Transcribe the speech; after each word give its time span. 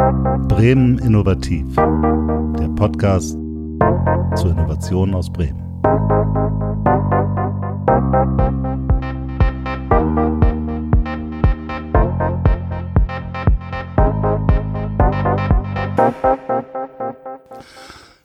Bremen 0.00 0.98
Innovativ, 1.00 1.76
der 1.76 2.68
Podcast 2.74 3.32
zur 4.34 4.50
Innovation 4.50 5.14
aus 5.14 5.30
Bremen. 5.30 5.60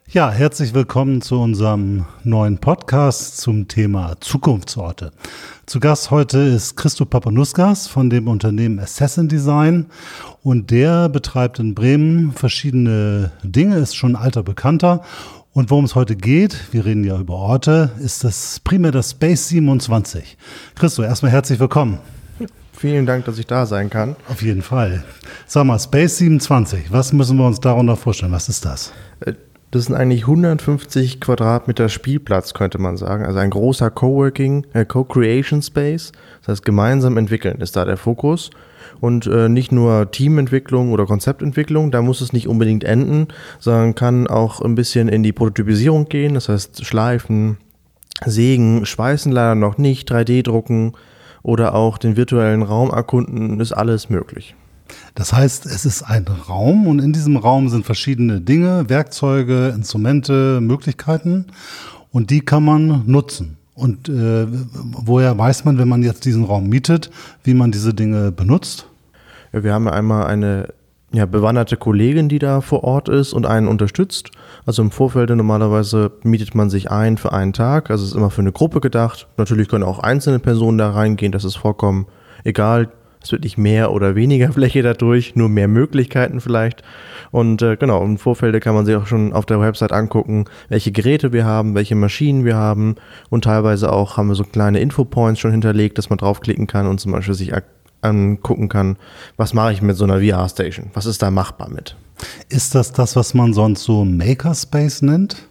Ja, 0.08 0.32
herzlich 0.32 0.74
willkommen 0.74 1.22
zu 1.22 1.42
unserem 1.42 2.06
neuen 2.24 2.60
Podcast 2.60 3.36
zum 3.40 3.68
Thema 3.68 4.16
Zukunftsorte. 4.22 5.12
Zu 5.66 5.80
Gast 5.80 6.12
heute 6.12 6.38
ist 6.38 6.76
Christo 6.76 7.06
Papanuskas 7.06 7.88
von 7.88 8.12
dem 8.12 8.28
Unternehmen 8.28 8.80
Assassin 8.80 9.28
Design 9.28 9.88
und 10.44 10.70
der 10.70 11.10
betreibt 11.10 11.58
in 11.58 11.74
Bremen 11.74 12.34
verschiedene 12.34 13.32
Dinge, 13.42 13.78
ist 13.78 13.96
schon 13.96 14.16
alter 14.16 14.44
Bekannter. 14.44 15.02
Und 15.54 15.72
worum 15.72 15.86
es 15.86 15.96
heute 15.96 16.16
geht, 16.16 16.72
wir 16.72 16.86
reden 16.86 17.04
ja 17.04 17.18
über 17.20 17.34
Orte, 17.34 17.90
ist 18.00 18.24
das 18.24 18.60
primär 18.60 18.92
das 18.92 19.12
Space 19.12 19.48
27. 19.48 20.38
Christo, 20.76 21.02
erstmal 21.02 21.32
herzlich 21.32 21.60
willkommen. 21.60 21.98
Vielen 22.72 23.08
Dank, 23.08 23.26
dass 23.26 23.40
ich 23.40 23.48
da 23.48 23.66
sein 23.66 23.90
kann. 23.90 24.16
Auf 24.30 24.44
jeden 24.44 24.62
Fall. 24.62 25.04
Sag 25.48 25.66
mal, 25.66 25.80
Space 25.80 26.18
27, 26.20 26.92
was 26.92 27.12
müssen 27.12 27.38
wir 27.38 27.48
uns 27.48 27.60
darunter 27.60 27.96
vorstellen? 27.96 28.34
Was 28.34 28.50
ist 28.50 28.66
das? 28.66 28.94
Das 29.76 29.88
sind 29.88 29.96
eigentlich 29.96 30.22
150 30.22 31.20
Quadratmeter 31.20 31.90
Spielplatz, 31.90 32.54
könnte 32.54 32.78
man 32.78 32.96
sagen. 32.96 33.26
Also 33.26 33.40
ein 33.40 33.50
großer 33.50 33.92
Coworking, 33.92 34.66
äh, 34.72 34.86
Co-Creation 34.86 35.62
Space. 35.62 36.14
Das 36.40 36.48
heißt, 36.48 36.66
gemeinsam 36.66 37.18
entwickeln 37.18 37.60
ist 37.60 37.76
da 37.76 37.84
der 37.84 37.98
Fokus. 37.98 38.52
Und 39.02 39.28
äh, 39.28 39.50
nicht 39.50 39.74
nur 39.74 40.10
Teamentwicklung 40.12 40.94
oder 40.94 41.06
Konzeptentwicklung, 41.06 41.92
da 41.92 42.02
muss 42.02 42.22
es 42.22 42.32
nicht 42.32 42.48
unbedingt 42.48 42.86
enden, 42.86 43.28
sondern 43.60 43.96
kann 43.96 44.28
auch 44.28 44.62
ein 44.62 44.76
bisschen 44.76 45.10
in 45.10 45.24
die 45.24 45.34
Prototypisierung 45.34 46.08
gehen. 46.08 46.36
Das 46.36 46.48
heißt, 46.48 46.86
Schleifen, 46.86 47.58
Sägen, 48.24 48.86
Schweißen 48.86 49.34
leider 49.34 49.56
noch 49.56 49.78
nicht, 49.78 50.10
3D-Drucken 50.10 50.94
oder 51.44 51.76
auch 51.76 51.98
den 51.98 52.16
virtuellen 52.16 52.64
Raum 52.64 52.92
erkunden, 52.92 53.60
ist 53.60 53.74
alles 53.74 54.10
möglich. 54.10 54.56
Das 55.16 55.34
heißt, 55.34 55.66
es 55.66 55.86
ist 55.86 56.04
ein 56.04 56.26
Raum 56.28 56.88
und 56.88 57.00
in 57.00 57.14
diesem 57.14 57.38
Raum 57.38 57.70
sind 57.70 57.86
verschiedene 57.86 58.42
Dinge, 58.42 58.90
Werkzeuge, 58.90 59.70
Instrumente, 59.76 60.60
Möglichkeiten 60.62 61.46
und 62.12 62.30
die 62.30 62.42
kann 62.42 62.64
man 62.64 63.04
nutzen. 63.06 63.58
Und 63.74 64.08
äh, 64.08 64.48
woher 64.48 65.38
weiß 65.38 65.66
man, 65.66 65.78
wenn 65.78 65.90
man 65.90 66.02
jetzt 66.02 66.26
diesen 66.26 66.46
Raum 66.46 66.70
mietet, 66.70 67.12
wie 67.44 67.54
man 67.54 67.72
diese 67.72 67.94
Dinge 67.94 68.32
benutzt? 68.32 68.88
Ja, 69.52 69.64
wir 69.64 69.74
haben 69.74 69.90
einmal 69.90 70.28
eine 70.28 70.70
ja, 71.12 71.26
bewanderte 71.26 71.78
Kollegin, 71.78 72.30
die 72.30 72.40
da 72.40 72.62
vor 72.62 72.84
Ort 72.84 73.10
ist 73.10 73.34
und 73.34 73.46
einen 73.46 73.68
unterstützt. 73.68 74.32
Also 74.66 74.82
im 74.82 74.92
Vorfeld 74.92 75.30
normalerweise 75.30 76.12
mietet 76.24 76.56
man 76.56 76.70
sich 76.70 76.92
ein 76.92 77.18
für 77.18 77.32
einen 77.32 77.54
Tag. 77.54 77.90
Also 77.90 78.04
es 78.04 78.12
ist 78.12 78.18
immer 78.18 78.30
für 78.30 78.42
eine 78.42 78.52
Gruppe 78.52 78.82
gedacht. 78.82 79.28
Natürlich 79.38 79.68
können 79.68 79.84
auch 79.84 80.00
einzelne 80.00 80.40
Personen 80.40 80.78
da 80.78 80.92
reingehen, 80.92 81.32
das 81.32 81.44
ist 81.44 81.56
vollkommen 81.56 82.08
egal. 82.44 82.90
Es 83.26 83.32
wird 83.32 83.44
nicht 83.44 83.58
mehr 83.58 83.92
oder 83.92 84.14
weniger 84.14 84.52
Fläche 84.54 84.84
dadurch, 84.84 85.36
nur 85.36 85.50
mehr 85.50 85.68
Möglichkeiten 85.68 86.40
vielleicht. 86.40 86.84
Und 87.32 87.64
äh, 87.64 87.76
genau, 87.76 88.04
im 88.04 88.20
Vorfeld 88.20 88.62
kann 88.62 88.76
man 88.76 88.86
sich 88.86 88.96
auch 88.96 89.08
schon 89.08 89.34
auf 89.34 89.48
der 89.48 89.60
Website 89.60 89.92
angucken, 89.92 90.46
welche 90.70 90.92
Geräte 90.92 91.34
wir 91.34 91.44
haben, 91.44 91.74
welche 91.74 91.96
Maschinen 91.96 92.46
wir 92.46 92.56
haben. 92.56 92.96
Und 93.32 93.46
teilweise 93.46 93.92
auch 93.92 94.18
haben 94.18 94.28
wir 94.28 94.36
so 94.36 94.44
kleine 94.44 94.80
Infopoints 94.80 95.40
schon 95.40 95.50
hinterlegt, 95.50 95.98
dass 95.98 96.12
man 96.12 96.18
draufklicken 96.18 96.68
kann 96.68 96.86
und 96.86 97.00
zum 97.00 97.14
Beispiel 97.14 97.34
sich 97.34 97.52
angucken 98.02 98.70
kann, 98.70 98.98
was 99.38 99.56
mache 99.56 99.74
ich 99.74 99.82
mit 99.82 99.98
so 99.98 100.04
einer 100.04 100.22
VR-Station? 100.22 100.92
Was 100.94 101.08
ist 101.08 101.24
da 101.24 101.32
machbar 101.32 101.70
mit? 101.70 101.96
Ist 102.50 102.76
das 102.76 102.92
das, 102.92 103.16
was 103.16 103.34
man 103.34 103.54
sonst 103.54 103.84
so 103.84 104.06
Makerspace 104.06 105.02
nennt? 105.02 105.48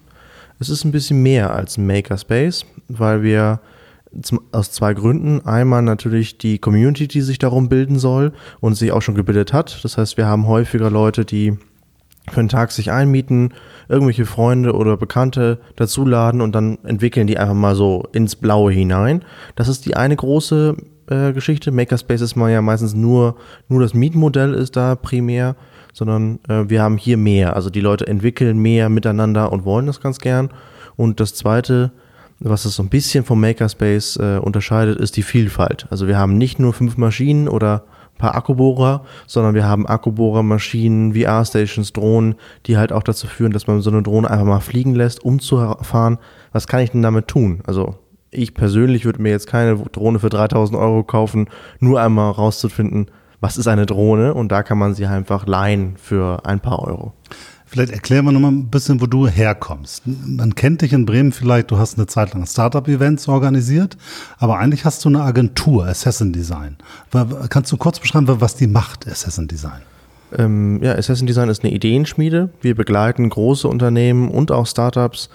Es 0.60 0.68
ist 0.68 0.84
ein 0.84 0.92
bisschen 0.92 1.24
mehr 1.24 1.52
als 1.52 1.76
Makerspace, 1.76 2.66
weil 2.86 3.24
wir 3.24 3.58
aus 4.52 4.70
zwei 4.72 4.94
Gründen. 4.94 5.44
Einmal 5.44 5.82
natürlich 5.82 6.38
die 6.38 6.58
Community, 6.58 7.08
die 7.08 7.20
sich 7.20 7.38
darum 7.38 7.68
bilden 7.68 7.98
soll 7.98 8.32
und 8.60 8.74
sich 8.74 8.92
auch 8.92 9.02
schon 9.02 9.14
gebildet 9.14 9.52
hat. 9.52 9.82
Das 9.84 9.98
heißt, 9.98 10.16
wir 10.16 10.26
haben 10.26 10.46
häufiger 10.46 10.90
Leute, 10.90 11.24
die 11.24 11.56
für 12.30 12.40
einen 12.40 12.48
Tag 12.48 12.72
sich 12.72 12.90
einmieten, 12.90 13.52
irgendwelche 13.88 14.24
Freunde 14.24 14.74
oder 14.74 14.96
Bekannte 14.96 15.58
dazuladen 15.76 16.40
und 16.40 16.54
dann 16.54 16.78
entwickeln 16.84 17.26
die 17.26 17.38
einfach 17.38 17.54
mal 17.54 17.74
so 17.74 18.04
ins 18.12 18.36
Blaue 18.36 18.72
hinein. 18.72 19.22
Das 19.56 19.68
ist 19.68 19.84
die 19.84 19.96
eine 19.96 20.16
große 20.16 20.76
äh, 21.10 21.32
Geschichte. 21.32 21.70
Makerspace 21.70 22.22
ist 22.22 22.36
mal 22.36 22.50
ja 22.50 22.62
meistens 22.62 22.94
nur, 22.94 23.36
nur 23.68 23.80
das 23.80 23.92
Mietmodell 23.94 24.54
ist 24.54 24.76
da 24.76 24.94
primär, 24.94 25.56
sondern 25.92 26.38
äh, 26.48 26.68
wir 26.68 26.82
haben 26.82 26.96
hier 26.96 27.18
mehr. 27.18 27.56
Also 27.56 27.68
die 27.68 27.80
Leute 27.80 28.06
entwickeln 28.06 28.58
mehr 28.58 28.88
miteinander 28.88 29.52
und 29.52 29.64
wollen 29.64 29.86
das 29.86 30.00
ganz 30.00 30.18
gern. 30.18 30.48
Und 30.96 31.20
das 31.20 31.34
zweite 31.34 31.92
was 32.40 32.64
es 32.64 32.76
so 32.76 32.82
ein 32.82 32.88
bisschen 32.88 33.24
vom 33.24 33.40
Makerspace 33.40 34.16
äh, 34.16 34.38
unterscheidet, 34.38 34.98
ist 34.98 35.16
die 35.16 35.22
Vielfalt. 35.22 35.86
Also 35.90 36.06
wir 36.06 36.18
haben 36.18 36.36
nicht 36.36 36.58
nur 36.58 36.72
fünf 36.72 36.96
Maschinen 36.96 37.48
oder 37.48 37.84
ein 38.14 38.18
paar 38.18 38.34
Akkubohrer, 38.34 39.04
sondern 39.26 39.54
wir 39.54 39.64
haben 39.64 39.86
Akkubohrermaschinen, 39.86 41.14
VR-Stations, 41.14 41.92
Drohnen, 41.92 42.36
die 42.66 42.76
halt 42.76 42.92
auch 42.92 43.02
dazu 43.02 43.26
führen, 43.26 43.52
dass 43.52 43.66
man 43.66 43.80
so 43.80 43.90
eine 43.90 44.02
Drohne 44.02 44.30
einfach 44.30 44.46
mal 44.46 44.60
fliegen 44.60 44.94
lässt, 44.94 45.24
um 45.24 45.40
zu 45.40 45.56
erfahren, 45.56 46.18
was 46.52 46.66
kann 46.66 46.80
ich 46.80 46.90
denn 46.90 47.02
damit 47.02 47.28
tun? 47.28 47.60
Also 47.66 47.96
ich 48.30 48.54
persönlich 48.54 49.04
würde 49.04 49.22
mir 49.22 49.30
jetzt 49.30 49.46
keine 49.46 49.76
Drohne 49.76 50.18
für 50.18 50.28
3000 50.28 50.78
Euro 50.78 51.04
kaufen, 51.04 51.48
nur 51.78 52.00
einmal 52.00 52.30
rauszufinden, 52.32 53.10
was 53.40 53.56
ist 53.56 53.68
eine 53.68 53.86
Drohne 53.86 54.34
und 54.34 54.50
da 54.50 54.62
kann 54.62 54.78
man 54.78 54.94
sie 54.94 55.06
einfach 55.06 55.46
leihen 55.46 55.96
für 55.96 56.44
ein 56.44 56.60
paar 56.60 56.80
Euro. 56.80 57.12
Vielleicht 57.74 57.92
erklären 57.92 58.24
wir 58.24 58.30
nochmal 58.30 58.52
ein 58.52 58.68
bisschen, 58.68 59.00
wo 59.00 59.06
du 59.06 59.26
herkommst. 59.26 60.04
Man 60.06 60.54
kennt 60.54 60.82
dich 60.82 60.92
in 60.92 61.06
Bremen 61.06 61.32
vielleicht, 61.32 61.72
du 61.72 61.76
hast 61.76 61.98
eine 61.98 62.06
Zeit 62.06 62.32
lang 62.32 62.46
Startup-Events 62.46 63.26
organisiert, 63.26 63.96
aber 64.38 64.58
eigentlich 64.58 64.84
hast 64.84 65.04
du 65.04 65.08
eine 65.08 65.22
Agentur, 65.22 65.84
Assassin 65.84 66.32
Design. 66.32 66.76
Kannst 67.48 67.72
du 67.72 67.76
kurz 67.76 67.98
beschreiben, 67.98 68.28
was 68.28 68.54
die 68.54 68.68
macht, 68.68 69.08
Assassin 69.08 69.48
Design? 69.48 69.80
Ähm, 70.38 70.84
ja, 70.84 70.92
Assassin 70.92 71.26
Design 71.26 71.48
ist 71.48 71.64
eine 71.64 71.72
Ideenschmiede. 71.72 72.50
Wir 72.60 72.76
begleiten 72.76 73.28
große 73.28 73.66
Unternehmen 73.66 74.28
und 74.28 74.52
auch 74.52 74.68
Startups 74.68 75.28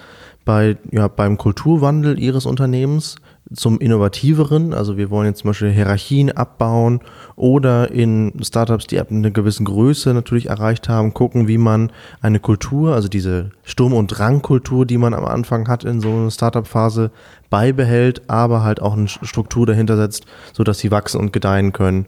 bei, 0.45 0.77
ja, 0.91 1.09
beim 1.09 1.37
Kulturwandel 1.37 2.17
ihres 2.17 2.45
Unternehmens 2.45 3.17
zum 3.53 3.79
Innovativeren. 3.79 4.73
Also 4.73 4.97
wir 4.97 5.09
wollen 5.09 5.27
jetzt 5.27 5.39
zum 5.39 5.49
Beispiel 5.49 5.71
Hierarchien 5.71 6.31
abbauen 6.31 7.01
oder 7.35 7.91
in 7.91 8.33
Startups, 8.41 8.87
die 8.87 8.99
ab 8.99 9.11
einer 9.11 9.31
gewissen 9.31 9.65
Größe 9.65 10.13
natürlich 10.13 10.47
erreicht 10.47 10.89
haben, 10.89 11.13
gucken, 11.13 11.47
wie 11.47 11.57
man 11.57 11.91
eine 12.21 12.39
Kultur, 12.39 12.93
also 12.93 13.07
diese 13.07 13.51
Sturm- 13.63 13.93
und 13.93 14.07
Drangkultur, 14.07 14.85
die 14.85 14.97
man 14.97 15.13
am 15.13 15.25
Anfang 15.25 15.67
hat 15.67 15.83
in 15.83 15.99
so 16.01 16.09
einer 16.09 16.31
Startup-Phase, 16.31 17.11
beibehält, 17.49 18.29
aber 18.29 18.63
halt 18.63 18.81
auch 18.81 18.95
eine 18.95 19.07
Struktur 19.07 19.65
dahinter 19.65 19.97
setzt, 19.97 20.25
sodass 20.53 20.79
sie 20.79 20.91
wachsen 20.91 21.19
und 21.19 21.33
gedeihen 21.33 21.73
können. 21.73 22.05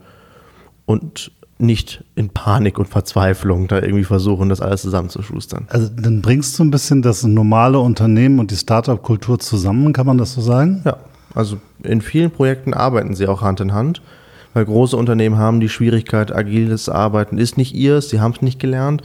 Und 0.85 1.31
nicht 1.57 2.03
in 2.15 2.29
Panik 2.29 2.79
und 2.79 2.87
Verzweiflung 2.87 3.67
da 3.67 3.79
irgendwie 3.79 4.03
versuchen, 4.03 4.49
das 4.49 4.61
alles 4.61 4.81
zusammenzuschustern. 4.81 5.67
Also 5.69 5.89
dann 5.89 6.21
bringst 6.21 6.57
du 6.57 6.63
ein 6.63 6.71
bisschen 6.71 7.01
das 7.01 7.23
normale 7.23 7.79
Unternehmen 7.79 8.39
und 8.39 8.51
die 8.51 8.55
Startup-Kultur 8.55 9.39
zusammen, 9.39 9.93
kann 9.93 10.07
man 10.07 10.17
das 10.17 10.33
so 10.33 10.41
sagen? 10.41 10.81
Ja, 10.85 10.97
also 11.33 11.59
in 11.83 12.01
vielen 12.01 12.31
Projekten 12.31 12.73
arbeiten 12.73 13.15
sie 13.15 13.27
auch 13.27 13.41
Hand 13.41 13.59
in 13.59 13.73
Hand, 13.73 14.01
weil 14.53 14.65
große 14.65 14.97
Unternehmen 14.97 15.37
haben 15.37 15.59
die 15.59 15.69
Schwierigkeit, 15.69 16.33
agiles 16.33 16.89
Arbeiten 16.89 17.37
ist 17.37 17.57
nicht 17.57 17.73
ihrs, 17.73 18.09
sie 18.09 18.19
haben 18.19 18.33
es 18.33 18.41
nicht 18.41 18.59
gelernt. 18.59 19.01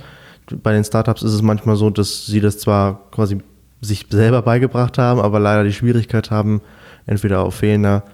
Bei 0.62 0.72
den 0.72 0.84
Startups 0.84 1.22
ist 1.22 1.32
es 1.32 1.42
manchmal 1.42 1.76
so, 1.76 1.90
dass 1.90 2.26
sie 2.26 2.40
das 2.40 2.58
zwar 2.58 3.10
quasi 3.10 3.38
sich 3.80 4.06
selber 4.10 4.42
beigebracht 4.42 4.98
haben, 4.98 5.20
aber 5.20 5.40
leider 5.40 5.64
die 5.64 5.72
Schwierigkeit 5.72 6.30
haben, 6.30 6.60
entweder 7.06 7.40
auf 7.44 7.54
fehlender 7.54 8.04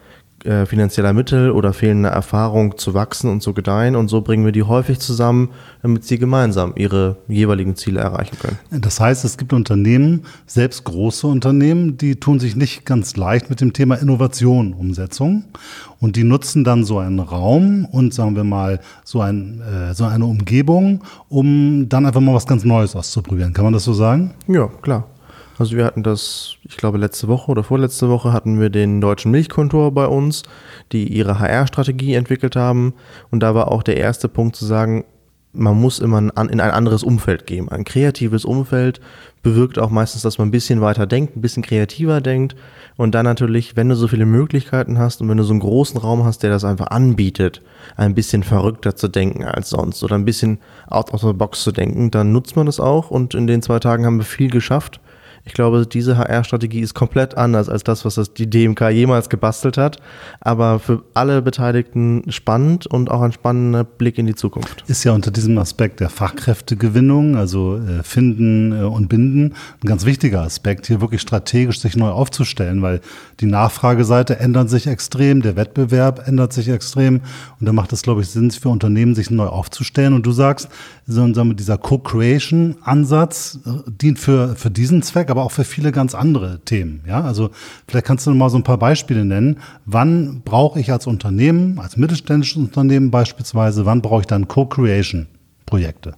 äh, 0.44 0.66
finanzieller 0.66 1.12
Mittel 1.12 1.50
oder 1.50 1.72
fehlender 1.72 2.10
Erfahrung 2.10 2.76
zu 2.76 2.94
wachsen 2.94 3.30
und 3.30 3.42
zu 3.42 3.54
gedeihen. 3.54 3.96
Und 3.96 4.08
so 4.08 4.22
bringen 4.22 4.44
wir 4.44 4.52
die 4.52 4.64
häufig 4.64 4.98
zusammen, 4.98 5.50
damit 5.82 6.04
sie 6.04 6.18
gemeinsam 6.18 6.72
ihre 6.76 7.16
jeweiligen 7.28 7.76
Ziele 7.76 8.00
erreichen 8.00 8.36
können. 8.40 8.58
Das 8.70 9.00
heißt, 9.00 9.24
es 9.24 9.36
gibt 9.36 9.52
Unternehmen, 9.52 10.24
selbst 10.46 10.84
große 10.84 11.26
Unternehmen, 11.26 11.96
die 11.96 12.16
tun 12.16 12.40
sich 12.40 12.56
nicht 12.56 12.84
ganz 12.84 13.16
leicht 13.16 13.50
mit 13.50 13.60
dem 13.60 13.72
Thema 13.72 13.96
Innovation, 13.96 14.72
Umsetzung. 14.72 15.44
Und 16.00 16.16
die 16.16 16.24
nutzen 16.24 16.64
dann 16.64 16.84
so 16.84 16.98
einen 16.98 17.20
Raum 17.20 17.84
und 17.84 18.12
sagen 18.12 18.34
wir 18.34 18.44
mal 18.44 18.80
so, 19.04 19.20
ein, 19.20 19.60
äh, 19.60 19.94
so 19.94 20.04
eine 20.04 20.26
Umgebung, 20.26 21.04
um 21.28 21.88
dann 21.88 22.06
einfach 22.06 22.20
mal 22.20 22.34
was 22.34 22.46
ganz 22.46 22.64
Neues 22.64 22.96
auszuprobieren. 22.96 23.52
Kann 23.52 23.64
man 23.64 23.72
das 23.72 23.84
so 23.84 23.92
sagen? 23.92 24.34
Ja, 24.48 24.68
klar. 24.82 25.06
Also 25.58 25.76
wir 25.76 25.84
hatten 25.84 26.02
das, 26.02 26.56
ich 26.64 26.76
glaube 26.76 26.98
letzte 26.98 27.28
Woche 27.28 27.50
oder 27.50 27.62
vorletzte 27.62 28.08
Woche 28.08 28.32
hatten 28.32 28.60
wir 28.60 28.70
den 28.70 29.00
deutschen 29.00 29.30
Milchkontor 29.30 29.92
bei 29.92 30.06
uns, 30.06 30.42
die 30.92 31.06
ihre 31.08 31.38
HR-Strategie 31.38 32.14
entwickelt 32.14 32.56
haben. 32.56 32.94
Und 33.30 33.40
da 33.40 33.54
war 33.54 33.70
auch 33.70 33.82
der 33.82 33.96
erste 33.96 34.28
Punkt 34.28 34.56
zu 34.56 34.64
sagen, 34.64 35.04
man 35.54 35.78
muss 35.78 35.98
immer 35.98 36.18
in 36.18 36.30
ein 36.32 36.60
anderes 36.60 37.02
Umfeld 37.02 37.46
gehen. 37.46 37.68
Ein 37.68 37.84
kreatives 37.84 38.44
Umfeld 38.44 39.00
bewirkt 39.42 39.78
auch 39.78 39.90
meistens, 39.90 40.22
dass 40.22 40.38
man 40.38 40.48
ein 40.48 40.52
bisschen 40.52 40.80
weiter 40.80 41.06
denkt, 41.06 41.36
ein 41.36 41.42
bisschen 41.42 41.62
kreativer 41.62 42.20
denkt. 42.20 42.56
Und 42.96 43.14
dann 43.14 43.24
natürlich, 43.24 43.76
wenn 43.76 43.88
du 43.88 43.94
so 43.94 44.08
viele 44.08 44.24
Möglichkeiten 44.24 44.98
hast 44.98 45.20
und 45.20 45.28
wenn 45.28 45.36
du 45.36 45.44
so 45.44 45.52
einen 45.52 45.60
großen 45.60 46.00
Raum 46.00 46.24
hast, 46.24 46.42
der 46.42 46.50
das 46.50 46.64
einfach 46.64 46.86
anbietet, 46.86 47.60
ein 47.96 48.14
bisschen 48.14 48.44
verrückter 48.44 48.96
zu 48.96 49.08
denken 49.08 49.44
als 49.44 49.70
sonst 49.70 50.02
oder 50.02 50.14
ein 50.14 50.24
bisschen 50.24 50.58
out 50.88 51.12
of 51.12 51.20
the 51.20 51.32
box 51.34 51.62
zu 51.62 51.72
denken, 51.72 52.10
dann 52.10 52.32
nutzt 52.32 52.56
man 52.56 52.66
das 52.66 52.80
auch. 52.80 53.10
Und 53.10 53.34
in 53.34 53.46
den 53.46 53.60
zwei 53.60 53.78
Tagen 53.78 54.06
haben 54.06 54.18
wir 54.18 54.24
viel 54.24 54.50
geschafft. 54.50 55.00
Ich 55.44 55.54
glaube, 55.54 55.86
diese 55.86 56.18
HR-Strategie 56.18 56.80
ist 56.80 56.94
komplett 56.94 57.36
anders 57.36 57.68
als 57.68 57.82
das, 57.82 58.04
was 58.04 58.14
das 58.14 58.32
die 58.32 58.48
DMK 58.48 58.90
jemals 58.90 59.28
gebastelt 59.28 59.76
hat, 59.76 59.96
aber 60.40 60.78
für 60.78 61.02
alle 61.14 61.42
Beteiligten 61.42 62.30
spannend 62.30 62.86
und 62.86 63.10
auch 63.10 63.22
ein 63.22 63.32
spannender 63.32 63.82
Blick 63.82 64.18
in 64.18 64.26
die 64.26 64.36
Zukunft. 64.36 64.84
Ist 64.86 65.02
ja 65.02 65.12
unter 65.12 65.32
diesem 65.32 65.58
Aspekt 65.58 65.98
der 65.98 66.10
Fachkräftegewinnung, 66.10 67.36
also 67.36 67.76
äh, 67.76 68.04
finden 68.04 68.72
äh, 68.72 68.84
und 68.84 69.08
binden, 69.08 69.54
ein 69.82 69.88
ganz 69.88 70.04
wichtiger 70.04 70.42
Aspekt, 70.42 70.86
hier 70.86 71.00
wirklich 71.00 71.20
strategisch 71.20 71.80
sich 71.80 71.96
neu 71.96 72.10
aufzustellen, 72.10 72.80
weil 72.82 73.00
die 73.40 73.46
Nachfrageseite 73.46 74.38
ändert 74.38 74.70
sich 74.70 74.86
extrem, 74.86 75.42
der 75.42 75.56
Wettbewerb 75.56 76.28
ändert 76.28 76.52
sich 76.52 76.68
extrem 76.68 77.20
und 77.58 77.66
da 77.66 77.72
macht 77.72 77.92
es, 77.92 78.02
glaube 78.02 78.20
ich, 78.20 78.28
Sinn 78.28 78.52
für 78.52 78.68
Unternehmen, 78.68 79.16
sich 79.16 79.30
neu 79.30 79.46
aufzustellen. 79.46 80.12
Und 80.12 80.24
du 80.24 80.30
sagst, 80.30 80.68
so, 81.06 81.26
dieser 81.26 81.78
Co-Creation-Ansatz 81.78 83.58
äh, 83.66 83.90
dient 83.90 84.20
für, 84.20 84.54
für 84.54 84.70
diesen 84.70 85.02
Zweck, 85.02 85.31
aber 85.32 85.42
auch 85.42 85.50
für 85.50 85.64
viele 85.64 85.90
ganz 85.90 86.14
andere 86.14 86.60
Themen. 86.64 87.02
Ja, 87.08 87.22
also 87.22 87.50
vielleicht 87.88 88.06
kannst 88.06 88.26
du 88.26 88.30
noch 88.30 88.36
mal 88.36 88.50
so 88.50 88.58
ein 88.58 88.62
paar 88.62 88.78
Beispiele 88.78 89.24
nennen. 89.24 89.58
Wann 89.86 90.42
brauche 90.44 90.78
ich 90.78 90.92
als 90.92 91.06
Unternehmen, 91.06 91.78
als 91.80 91.96
mittelständisches 91.96 92.58
Unternehmen 92.58 93.10
beispielsweise, 93.10 93.86
wann 93.86 94.02
brauche 94.02 94.20
ich 94.20 94.26
dann 94.26 94.46
Co-Creation-Projekte? 94.46 96.14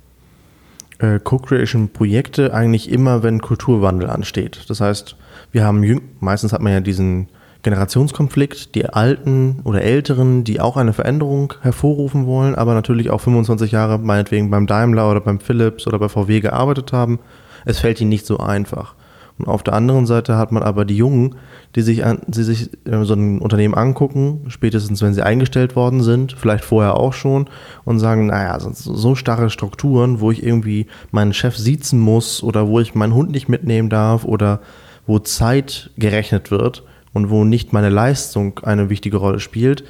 Äh, 0.98 1.20
Co-Creation-Projekte 1.20 2.52
eigentlich 2.52 2.90
immer, 2.90 3.22
wenn 3.22 3.40
Kulturwandel 3.40 4.10
ansteht. 4.10 4.64
Das 4.68 4.80
heißt, 4.80 5.16
wir 5.52 5.64
haben 5.64 6.00
meistens 6.20 6.52
hat 6.52 6.60
man 6.60 6.72
ja 6.72 6.80
diesen 6.80 7.28
Generationskonflikt, 7.62 8.74
die 8.74 8.86
Alten 8.86 9.60
oder 9.64 9.82
Älteren, 9.82 10.44
die 10.44 10.60
auch 10.60 10.76
eine 10.76 10.92
Veränderung 10.92 11.54
hervorrufen 11.62 12.26
wollen, 12.26 12.54
aber 12.54 12.74
natürlich 12.74 13.10
auch 13.10 13.20
25 13.20 13.72
Jahre 13.72 13.98
meinetwegen 13.98 14.50
beim 14.50 14.66
Daimler 14.66 15.10
oder 15.10 15.20
beim 15.20 15.40
Philips 15.40 15.86
oder 15.86 15.98
bei 15.98 16.08
VW 16.08 16.40
gearbeitet 16.40 16.92
haben. 16.92 17.20
Es 17.64 17.78
fällt 17.78 18.00
ihnen 18.00 18.10
nicht 18.10 18.26
so 18.26 18.38
einfach. 18.38 18.94
Und 19.38 19.48
auf 19.48 19.64
der 19.64 19.74
anderen 19.74 20.06
Seite 20.06 20.36
hat 20.36 20.52
man 20.52 20.62
aber 20.62 20.84
die 20.84 20.96
Jungen, 20.96 21.34
die 21.74 21.82
sich, 21.82 22.04
an, 22.04 22.20
die 22.26 22.44
sich 22.44 22.70
äh, 22.86 23.04
so 23.04 23.14
ein 23.14 23.40
Unternehmen 23.40 23.74
angucken, 23.74 24.44
spätestens 24.48 25.02
wenn 25.02 25.12
sie 25.12 25.22
eingestellt 25.22 25.74
worden 25.74 26.02
sind, 26.02 26.34
vielleicht 26.34 26.64
vorher 26.64 26.96
auch 26.96 27.12
schon, 27.12 27.46
und 27.84 27.98
sagen, 27.98 28.26
naja, 28.26 28.56
so 28.60 29.14
starre 29.16 29.50
Strukturen, 29.50 30.20
wo 30.20 30.30
ich 30.30 30.44
irgendwie 30.44 30.86
meinen 31.10 31.32
Chef 31.32 31.56
siezen 31.56 31.98
muss 31.98 32.42
oder 32.42 32.68
wo 32.68 32.78
ich 32.78 32.94
meinen 32.94 33.14
Hund 33.14 33.32
nicht 33.32 33.48
mitnehmen 33.48 33.90
darf 33.90 34.24
oder 34.24 34.60
wo 35.06 35.18
Zeit 35.18 35.90
gerechnet 35.98 36.52
wird 36.52 36.84
und 37.12 37.28
wo 37.28 37.44
nicht 37.44 37.72
meine 37.72 37.90
Leistung 37.90 38.60
eine 38.62 38.88
wichtige 38.88 39.16
Rolle 39.16 39.40
spielt, 39.40 39.84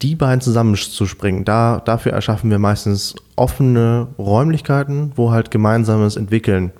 die 0.00 0.14
beiden 0.14 0.40
zusammenzuspringen, 0.40 1.44
da, 1.44 1.80
dafür 1.80 2.12
erschaffen 2.12 2.50
wir 2.50 2.58
meistens 2.58 3.14
offene 3.36 4.08
Räumlichkeiten, 4.18 5.12
wo 5.16 5.30
halt 5.30 5.50
gemeinsames 5.50 6.16
Entwickeln 6.16 6.72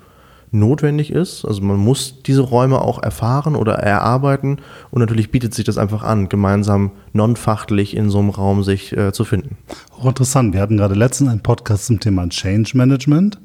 notwendig 0.53 1.13
ist. 1.13 1.45
Also 1.45 1.63
man 1.63 1.77
muss 1.77 2.23
diese 2.27 2.43
Räume 2.43 2.81
auch 2.81 3.03
erfahren 3.03 3.55
oder 3.55 3.75
erarbeiten 3.75 4.59
und 4.91 5.01
natürlich 5.01 5.31
bietet 5.31 5.55
sich 5.55 5.65
das 5.65 5.79
einfach 5.79 6.03
an, 6.03 6.29
gemeinsam 6.29 6.91
non-fachlich 7.13 7.97
in 7.97 8.11
so 8.11 8.19
einem 8.19 8.31
Raum 8.31 8.63
sich 8.65 8.97
äh, 8.97 9.13
zu 9.13 9.25
finden. 9.25 9.57
Hochinteressant. 9.99 10.55
Wir 10.55 10.61
hatten 10.61 10.77
gerade 10.77 10.95
letztens 10.95 11.31
einen 11.31 11.41
Podcast 11.41 11.87
zum 11.87 12.01
Thema 12.01 12.29
Change 12.29 12.77
Management. 12.77 13.39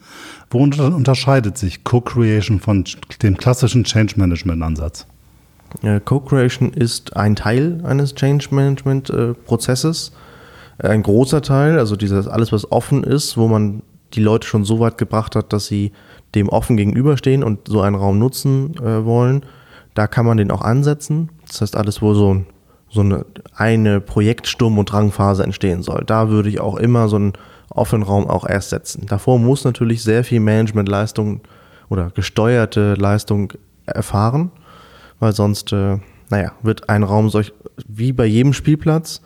Wo 0.49 0.59
unterscheidet 0.59 1.57
sich 1.57 1.83
Co-Creation 1.83 2.59
von 2.59 2.85
dem 3.21 3.37
klassischen 3.37 3.83
Change 3.83 4.13
Management 4.17 4.63
Ansatz? 4.63 5.05
Co-Creation 6.05 6.71
ist 6.71 7.15
ein 7.17 7.35
Teil 7.35 7.81
eines 7.83 8.15
Change 8.15 8.47
Management 8.51 9.09
äh, 9.09 9.33
Prozesses, 9.33 10.13
ein 10.77 11.03
großer 11.03 11.41
Teil, 11.41 11.79
also 11.79 11.95
dieses 11.95 12.27
alles, 12.27 12.51
was 12.51 12.71
offen 12.71 13.03
ist, 13.03 13.37
wo 13.37 13.47
man 13.47 13.81
die 14.13 14.21
Leute 14.21 14.47
schon 14.47 14.63
so 14.63 14.79
weit 14.79 14.97
gebracht 14.97 15.35
hat, 15.35 15.53
dass 15.53 15.67
sie 15.67 15.91
dem 16.35 16.49
offen 16.49 16.77
gegenüberstehen 16.77 17.43
und 17.43 17.67
so 17.67 17.81
einen 17.81 17.95
Raum 17.95 18.19
nutzen 18.19 18.75
äh, 18.77 19.05
wollen, 19.05 19.43
da 19.93 20.07
kann 20.07 20.25
man 20.25 20.37
den 20.37 20.51
auch 20.51 20.61
ansetzen. 20.61 21.29
Das 21.47 21.61
heißt, 21.61 21.75
alles, 21.75 22.01
wo 22.01 22.13
so, 22.13 22.43
so 22.89 23.01
eine, 23.01 23.25
eine 23.55 24.01
Projektsturm- 24.01 24.77
und 24.77 24.91
Drangphase 24.91 25.43
entstehen 25.43 25.81
soll, 25.81 26.03
da 26.05 26.29
würde 26.29 26.49
ich 26.49 26.59
auch 26.59 26.75
immer 26.75 27.07
so 27.07 27.15
einen 27.15 27.33
offenen 27.69 28.03
Raum 28.03 28.27
auch 28.27 28.47
erst 28.47 28.69
setzen. 28.69 29.05
Davor 29.07 29.39
muss 29.39 29.63
natürlich 29.63 30.03
sehr 30.03 30.23
viel 30.23 30.39
Managementleistung 30.39 31.41
oder 31.89 32.11
gesteuerte 32.13 32.95
Leistung 32.95 33.53
erfahren, 33.85 34.51
weil 35.19 35.33
sonst, 35.33 35.71
äh, 35.71 35.97
naja, 36.29 36.51
wird 36.61 36.89
ein 36.89 37.03
Raum 37.03 37.29
solch, 37.29 37.53
wie 37.87 38.11
bei 38.11 38.25
jedem 38.25 38.53
Spielplatz, 38.53 39.21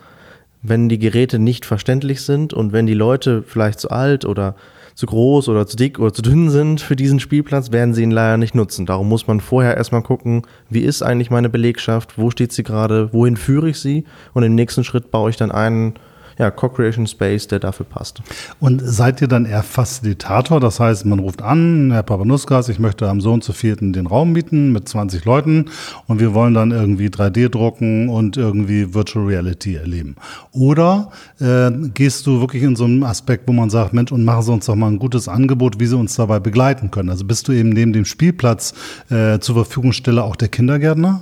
wenn 0.62 0.88
die 0.88 0.98
Geräte 0.98 1.38
nicht 1.38 1.64
verständlich 1.64 2.22
sind 2.22 2.52
und 2.52 2.72
wenn 2.72 2.86
die 2.86 2.94
Leute 2.94 3.42
vielleicht 3.42 3.80
zu 3.80 3.90
alt 3.90 4.24
oder 4.24 4.54
zu 5.00 5.06
groß 5.06 5.48
oder 5.48 5.66
zu 5.66 5.78
dick 5.78 5.98
oder 5.98 6.12
zu 6.12 6.20
dünn 6.20 6.50
sind 6.50 6.82
für 6.82 6.94
diesen 6.94 7.20
Spielplatz, 7.20 7.72
werden 7.72 7.94
sie 7.94 8.02
ihn 8.02 8.10
leider 8.10 8.36
nicht 8.36 8.54
nutzen. 8.54 8.84
Darum 8.84 9.08
muss 9.08 9.26
man 9.26 9.40
vorher 9.40 9.74
erstmal 9.74 10.02
gucken, 10.02 10.42
wie 10.68 10.80
ist 10.80 11.00
eigentlich 11.00 11.30
meine 11.30 11.48
Belegschaft, 11.48 12.18
wo 12.18 12.30
steht 12.30 12.52
sie 12.52 12.64
gerade, 12.64 13.10
wohin 13.14 13.38
führe 13.38 13.70
ich 13.70 13.78
sie 13.78 14.04
und 14.34 14.42
im 14.42 14.54
nächsten 14.54 14.84
Schritt 14.84 15.10
baue 15.10 15.30
ich 15.30 15.38
dann 15.38 15.52
einen 15.52 15.94
ja, 16.40 16.50
Co-Creation 16.50 17.06
Space, 17.06 17.48
der 17.48 17.58
dafür 17.58 17.84
passt. 17.84 18.22
Und 18.60 18.80
seid 18.82 19.20
ihr 19.20 19.28
dann 19.28 19.44
eher 19.44 19.62
Facilitator? 19.62 20.58
Das 20.58 20.80
heißt, 20.80 21.04
man 21.04 21.18
ruft 21.18 21.42
an, 21.42 21.90
Herr 21.92 22.02
Papanuskas, 22.02 22.70
ich 22.70 22.78
möchte 22.78 23.06
am 23.10 23.20
Sohn 23.20 23.42
zu 23.42 23.52
vierten 23.52 23.92
den 23.92 24.06
Raum 24.06 24.32
mieten 24.32 24.72
mit 24.72 24.88
20 24.88 25.26
Leuten 25.26 25.66
und 26.06 26.18
wir 26.18 26.32
wollen 26.32 26.54
dann 26.54 26.70
irgendwie 26.70 27.08
3D 27.08 27.50
drucken 27.50 28.08
und 28.08 28.38
irgendwie 28.38 28.94
Virtual 28.94 29.26
Reality 29.26 29.74
erleben. 29.74 30.16
Oder 30.52 31.10
äh, 31.40 31.70
gehst 31.92 32.26
du 32.26 32.40
wirklich 32.40 32.62
in 32.62 32.74
so 32.74 32.84
einen 32.84 33.04
Aspekt, 33.04 33.46
wo 33.46 33.52
man 33.52 33.68
sagt, 33.68 33.92
Mensch, 33.92 34.10
und 34.10 34.24
machen 34.24 34.42
Sie 34.42 34.52
uns 34.52 34.64
doch 34.64 34.76
mal 34.76 34.88
ein 34.88 34.98
gutes 34.98 35.28
Angebot, 35.28 35.78
wie 35.78 35.86
Sie 35.86 35.96
uns 35.96 36.16
dabei 36.16 36.40
begleiten 36.40 36.90
können. 36.90 37.10
Also 37.10 37.26
bist 37.26 37.48
du 37.48 37.52
eben 37.52 37.68
neben 37.68 37.92
dem 37.92 38.06
Spielplatz 38.06 38.72
äh, 39.10 39.40
zur 39.40 39.56
Verfügung 39.56 39.92
stelle 39.92 40.24
auch 40.24 40.36
der 40.36 40.48
Kindergärtner? 40.48 41.20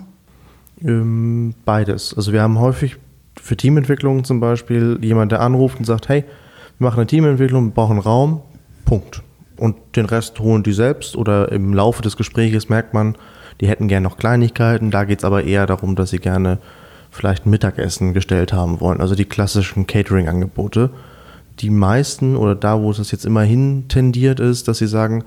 Ähm, 0.80 1.54
beides. 1.64 2.14
Also 2.16 2.32
wir 2.32 2.40
haben 2.40 2.60
häufig 2.60 2.98
für 3.40 3.56
Teamentwicklung 3.56 4.24
zum 4.24 4.40
Beispiel 4.40 4.98
jemand, 5.02 5.32
der 5.32 5.40
anruft 5.40 5.78
und 5.78 5.84
sagt, 5.84 6.08
hey, 6.08 6.24
wir 6.78 6.86
machen 6.86 7.00
eine 7.00 7.06
Teamentwicklung, 7.06 7.66
wir 7.66 7.74
brauchen 7.74 7.98
Raum, 7.98 8.42
Punkt. 8.84 9.22
Und 9.56 9.76
den 9.96 10.06
Rest 10.06 10.38
holen 10.38 10.62
die 10.62 10.72
selbst 10.72 11.16
oder 11.16 11.50
im 11.50 11.74
Laufe 11.74 12.02
des 12.02 12.16
Gesprächs 12.16 12.68
merkt 12.68 12.94
man, 12.94 13.16
die 13.60 13.66
hätten 13.66 13.88
gerne 13.88 14.04
noch 14.04 14.16
Kleinigkeiten. 14.16 14.90
Da 14.90 15.04
geht 15.04 15.18
es 15.18 15.24
aber 15.24 15.44
eher 15.44 15.66
darum, 15.66 15.96
dass 15.96 16.10
sie 16.10 16.20
gerne 16.20 16.58
vielleicht 17.10 17.46
ein 17.46 17.50
Mittagessen 17.50 18.14
gestellt 18.14 18.52
haben 18.52 18.80
wollen. 18.80 19.00
Also 19.00 19.14
die 19.14 19.24
klassischen 19.24 19.86
Catering-Angebote. 19.86 20.90
Die 21.60 21.70
meisten 21.70 22.36
oder 22.36 22.54
da, 22.54 22.80
wo 22.80 22.90
es 22.90 23.10
jetzt 23.10 23.26
immer 23.26 23.42
hin 23.42 23.86
tendiert 23.88 24.40
ist, 24.40 24.68
dass 24.68 24.78
sie 24.78 24.86
sagen, 24.86 25.24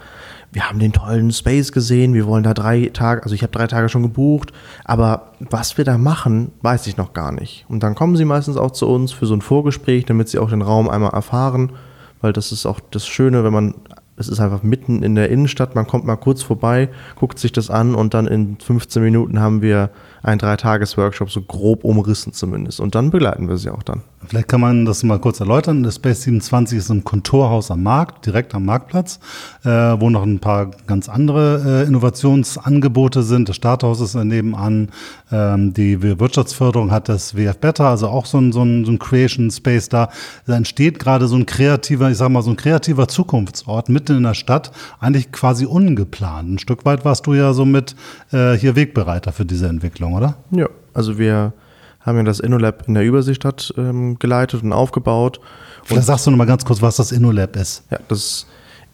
wir 0.52 0.68
haben 0.68 0.80
den 0.80 0.92
tollen 0.92 1.32
Space 1.32 1.72
gesehen, 1.72 2.14
wir 2.14 2.26
wollen 2.26 2.44
da 2.44 2.54
drei 2.54 2.90
Tage, 2.94 3.24
also 3.24 3.34
ich 3.34 3.42
habe 3.42 3.52
drei 3.52 3.68
Tage 3.68 3.90
schon 3.90 4.04
gebucht, 4.04 4.52
aber 4.84 5.34
was 5.40 5.78
wir 5.78 5.86
da 5.86 5.98
machen, 5.98 6.52
weiß 6.62 6.88
ich 6.88 6.98
noch 6.98 7.14
gar 7.14 7.32
nicht. 7.32 7.66
Und 7.70 7.84
dann 7.84 7.96
kommen 7.96 8.18
sie 8.18 8.26
meistens 8.26 8.58
auch 8.58 8.72
zu 8.72 8.88
uns 8.88 9.12
für 9.12 9.26
so 9.26 9.34
ein 9.34 9.42
Vorgespräch, 9.42 10.06
damit 10.06 10.30
sie 10.30 10.40
auch 10.40 10.50
den 10.50 10.62
Raum 10.62 10.90
einmal 10.90 11.14
erfahren, 11.14 11.72
weil 12.20 12.34
das 12.34 12.52
ist 12.52 12.66
auch 12.66 12.80
das 12.92 13.08
Schöne, 13.08 13.44
wenn 13.44 13.54
man, 13.54 13.76
es 14.18 14.28
ist 14.28 14.40
einfach 14.42 14.62
mitten 14.62 15.04
in 15.04 15.16
der 15.16 15.30
Innenstadt, 15.30 15.76
man 15.76 15.88
kommt 15.88 16.06
mal 16.06 16.18
kurz 16.18 16.44
vorbei, 16.44 16.90
guckt 17.16 17.40
sich 17.40 17.54
das 17.54 17.70
an 17.70 17.96
und 17.96 18.14
dann 18.14 18.28
in 18.28 18.58
15 18.60 19.02
Minuten 19.02 19.40
haben 19.40 19.62
wir 19.62 19.90
ein 20.24 20.38
Dreitages-Workshop 20.38 21.32
so 21.32 21.42
grob 21.42 21.84
umrissen 21.84 22.34
zumindest. 22.34 22.80
Und 22.80 22.96
dann 22.96 23.12
begleiten 23.12 23.50
wir 23.50 23.58
sie 23.58 23.70
auch 23.70 23.84
dann. 23.84 24.02
Vielleicht 24.28 24.50
kann 24.50 24.62
man 24.62 24.86
das 24.86 25.02
mal 25.04 25.20
kurz 25.20 25.40
erläutern. 25.40 25.82
Das 25.82 25.96
Space 25.96 26.22
27 26.24 26.78
ist 26.78 26.90
ein 26.92 27.04
Kontorhaus 27.04 27.72
am 27.72 27.82
Markt, 27.82 28.28
direkt 28.28 28.54
am 28.54 28.66
Marktplatz, 28.66 29.20
äh, 29.64 29.70
wo 29.70 30.12
noch 30.12 30.22
ein 30.22 30.40
paar 30.40 30.70
ganz 30.86 31.10
andere 31.10 31.84
äh, 31.84 31.88
Innovationsangebote 31.88 33.24
sind. 33.24 33.50
Das 33.50 33.56
Starthaus 33.56 34.00
ist 34.00 34.14
nebenan. 34.14 34.90
Ähm, 35.32 35.74
die 35.74 36.02
Wirtschaftsförderung 36.02 36.92
hat 36.92 37.10
das 37.10 37.36
WF 37.36 37.58
Better, 37.58 37.86
also 37.86 38.10
auch 38.10 38.28
so 38.28 38.38
ein, 38.38 38.52
so 38.52 38.64
ein, 38.64 38.86
so 38.86 38.92
ein 38.92 39.00
Creation 39.00 39.50
Space 39.50 39.90
da. 39.90 40.10
Da 40.46 40.56
entsteht 40.56 41.00
gerade 41.00 41.28
so 41.28 41.36
ein 41.36 41.48
kreativer, 41.48 42.12
ich 42.12 42.18
sag 42.18 42.30
mal, 42.30 42.44
so 42.44 42.52
ein 42.52 42.58
kreativer 42.58 43.08
Zukunftsort 43.08 43.90
mitten 43.90 44.18
in 44.18 44.24
der 44.24 44.36
Stadt, 44.36 44.72
eigentlich 45.00 45.32
quasi 45.32 45.66
ungeplant. 45.66 46.48
Ein 46.48 46.60
Stück 46.60 46.86
weit 46.86 47.06
warst 47.06 47.26
du 47.26 47.34
ja 47.34 47.54
so 47.54 47.66
mit 47.66 47.96
äh, 48.32 48.54
hier 48.54 48.76
Wegbereiter 48.76 49.32
für 49.32 49.46
diese 49.46 49.68
Entwicklung, 49.68 50.11
oder? 50.14 50.36
Ja, 50.52 50.68
also 50.94 51.18
wir 51.18 51.54
haben 52.00 52.18
ja 52.18 52.24
das 52.24 52.40
InnoLab 52.40 52.88
in 52.88 52.96
der 52.96 53.04
Überseestadt 53.04 53.74
ähm, 53.78 54.18
geleitet 54.20 54.64
und 54.64 54.74
aufgebaut. 54.74 55.40
Vielleicht 55.84 56.08
sagst 56.08 56.28
du 56.28 56.32
noch 56.32 56.38
mal 56.38 56.46
ganz 56.46 56.66
kurz, 56.66 56.82
was 56.82 56.96
das 56.96 57.12
InnoLab 57.12 57.56
ist. 57.56 57.84
Ja, 57.92 58.00
das 58.08 58.48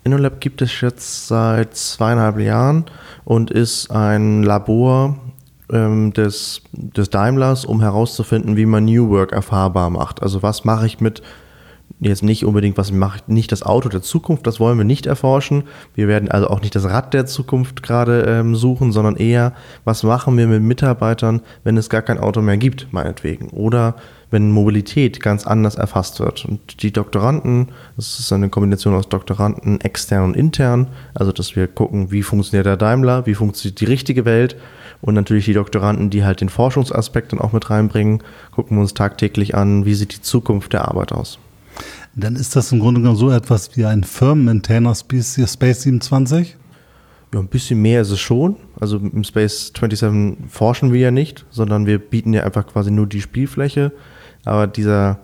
InnoLab 0.03 0.39
gibt 0.39 0.62
es 0.62 0.81
jetzt 0.81 1.27
seit 1.27 1.75
zweieinhalb 1.75 2.39
Jahren 2.39 2.86
und 3.25 3.51
ist 3.51 3.91
ein 3.91 4.43
Labor 4.43 5.17
ähm, 5.71 6.13
des, 6.13 6.62
des 6.71 7.09
Daimlers, 7.09 7.65
um 7.65 7.81
herauszufinden, 7.81 8.55
wie 8.55 8.65
man 8.65 8.86
New 8.86 9.09
Work 9.09 9.31
erfahrbar 9.31 9.89
macht. 9.89 10.21
Also 10.21 10.43
was 10.43 10.65
mache 10.65 10.86
ich 10.86 11.00
mit 11.00 11.21
jetzt 11.99 12.23
nicht 12.23 12.45
unbedingt, 12.45 12.77
was 12.77 12.91
macht 12.91 13.27
nicht 13.27 13.51
das 13.51 13.63
Auto 13.63 13.89
der 13.89 14.01
Zukunft, 14.01 14.45
das 14.45 14.59
wollen 14.59 14.77
wir 14.77 14.85
nicht 14.85 15.07
erforschen. 15.07 15.63
Wir 15.95 16.07
werden 16.07 16.29
also 16.29 16.47
auch 16.47 16.61
nicht 16.61 16.75
das 16.75 16.85
Rad 16.85 17.13
der 17.13 17.25
Zukunft 17.25 17.81
gerade 17.81 18.21
ähm, 18.27 18.55
suchen, 18.55 18.91
sondern 18.91 19.15
eher, 19.15 19.53
was 19.83 20.03
machen 20.03 20.37
wir 20.37 20.47
mit 20.47 20.61
Mitarbeitern, 20.61 21.41
wenn 21.63 21.77
es 21.77 21.89
gar 21.89 22.03
kein 22.03 22.19
Auto 22.19 22.41
mehr 22.41 22.57
gibt, 22.57 22.87
meinetwegen. 22.91 23.49
Oder 23.49 23.95
wenn 24.29 24.51
Mobilität 24.51 25.21
ganz 25.21 25.47
anders 25.47 25.75
erfasst 25.75 26.19
wird. 26.19 26.45
Und 26.45 26.83
die 26.83 26.91
Doktoranden, 26.91 27.69
das 27.95 28.19
ist 28.19 28.31
eine 28.31 28.49
Kombination 28.49 28.93
aus 28.93 29.09
Doktoranden 29.09 29.81
extern 29.81 30.25
und 30.25 30.35
intern, 30.35 30.87
also 31.13 31.31
dass 31.31 31.55
wir 31.55 31.67
gucken, 31.67 32.11
wie 32.11 32.23
funktioniert 32.23 32.65
der 32.65 32.77
Daimler, 32.77 33.25
wie 33.25 33.35
funktioniert 33.35 33.79
die 33.79 33.85
richtige 33.85 34.25
Welt 34.25 34.57
und 35.01 35.13
natürlich 35.13 35.45
die 35.45 35.53
Doktoranden, 35.53 36.09
die 36.09 36.25
halt 36.25 36.41
den 36.41 36.49
Forschungsaspekt 36.49 37.31
dann 37.31 37.39
auch 37.39 37.53
mit 37.53 37.69
reinbringen, 37.69 38.21
gucken 38.51 38.77
wir 38.77 38.81
uns 38.81 38.93
tagtäglich 38.93 39.55
an, 39.55 39.85
wie 39.85 39.93
sieht 39.93 40.13
die 40.13 40.21
Zukunft 40.21 40.73
der 40.73 40.87
Arbeit 40.87 41.11
aus. 41.11 41.39
Dann 42.19 42.36
ist 42.36 42.55
das 42.55 42.71
im 42.71 42.79
Grunde 42.79 43.00
genommen 43.00 43.15
so 43.15 43.29
etwas 43.29 43.77
wie 43.77 43.86
ein 43.86 44.03
Firmen-Maintainer 44.03 44.95
Space 44.95 45.36
27? 45.36 46.57
Ja, 47.31 47.39
ein 47.39 47.47
bisschen 47.47 47.79
mehr 47.79 48.01
ist 48.01 48.09
es 48.09 48.19
schon. 48.19 48.55
Also 48.79 48.97
im 48.97 49.24
Space 49.24 49.71
27 49.79 50.50
forschen 50.50 50.91
wir 50.91 51.00
ja 51.00 51.12
nicht, 51.12 51.45
sondern 51.51 51.86
wir 51.86 52.00
bieten 52.00 52.33
ja 52.33 52.43
einfach 52.43 52.65
quasi 52.65 52.89
nur 52.89 53.05
die 53.05 53.21
Spielfläche. 53.21 53.91
Aber 54.45 54.65
dieser, 54.65 55.19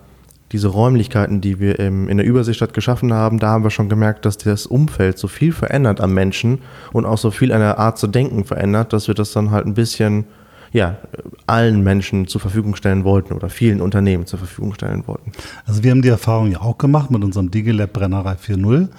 diese 0.51 0.67
Räumlichkeiten, 0.67 1.41
die 1.41 1.59
wir 1.59 1.79
in 1.79 2.15
der 2.15 2.27
Überseestadt 2.27 2.75
geschaffen 2.75 3.12
haben, 3.12 3.39
da 3.39 3.47
haben 3.47 3.63
wir 3.63 3.71
schon 3.71 3.89
gemerkt, 3.89 4.25
dass 4.25 4.38
das 4.38 4.67
Umfeld 4.67 5.17
so 5.17 5.27
viel 5.27 5.51
verändert 5.51 6.00
am 6.00 6.13
Menschen 6.13 6.59
und 6.91 7.07
auch 7.07 7.17
so 7.17 7.31
viel 7.31 7.51
an 7.51 7.59
der 7.59 7.79
Art 7.79 7.97
zu 7.97 8.05
denken 8.05 8.43
verändert, 8.43 8.93
dass 8.93 9.07
wir 9.07 9.15
das 9.15 9.31
dann 9.31 9.50
halt 9.50 9.65
ein 9.65 9.73
bisschen 9.73 10.25
ja, 10.73 10.97
allen 11.45 11.83
Menschen 11.83 12.27
zur 12.27 12.41
Verfügung 12.41 12.75
stellen 12.75 13.03
wollten 13.03 13.33
oder 13.33 13.49
vielen 13.49 13.79
Unternehmen 13.79 14.25
zur 14.25 14.39
Verfügung 14.39 14.73
stellen 14.73 15.07
wollten. 15.07 15.31
Also 15.65 15.83
wir 15.83 15.91
haben 15.91 16.01
die 16.01 16.09
Erfahrung 16.09 16.51
ja 16.51 16.61
auch 16.61 16.79
gemacht 16.79 17.11
mit 17.11 17.23
unserem 17.23 17.51
Digilab 17.51 17.93
Brennerei 17.93 18.33
4.0, 18.33 18.89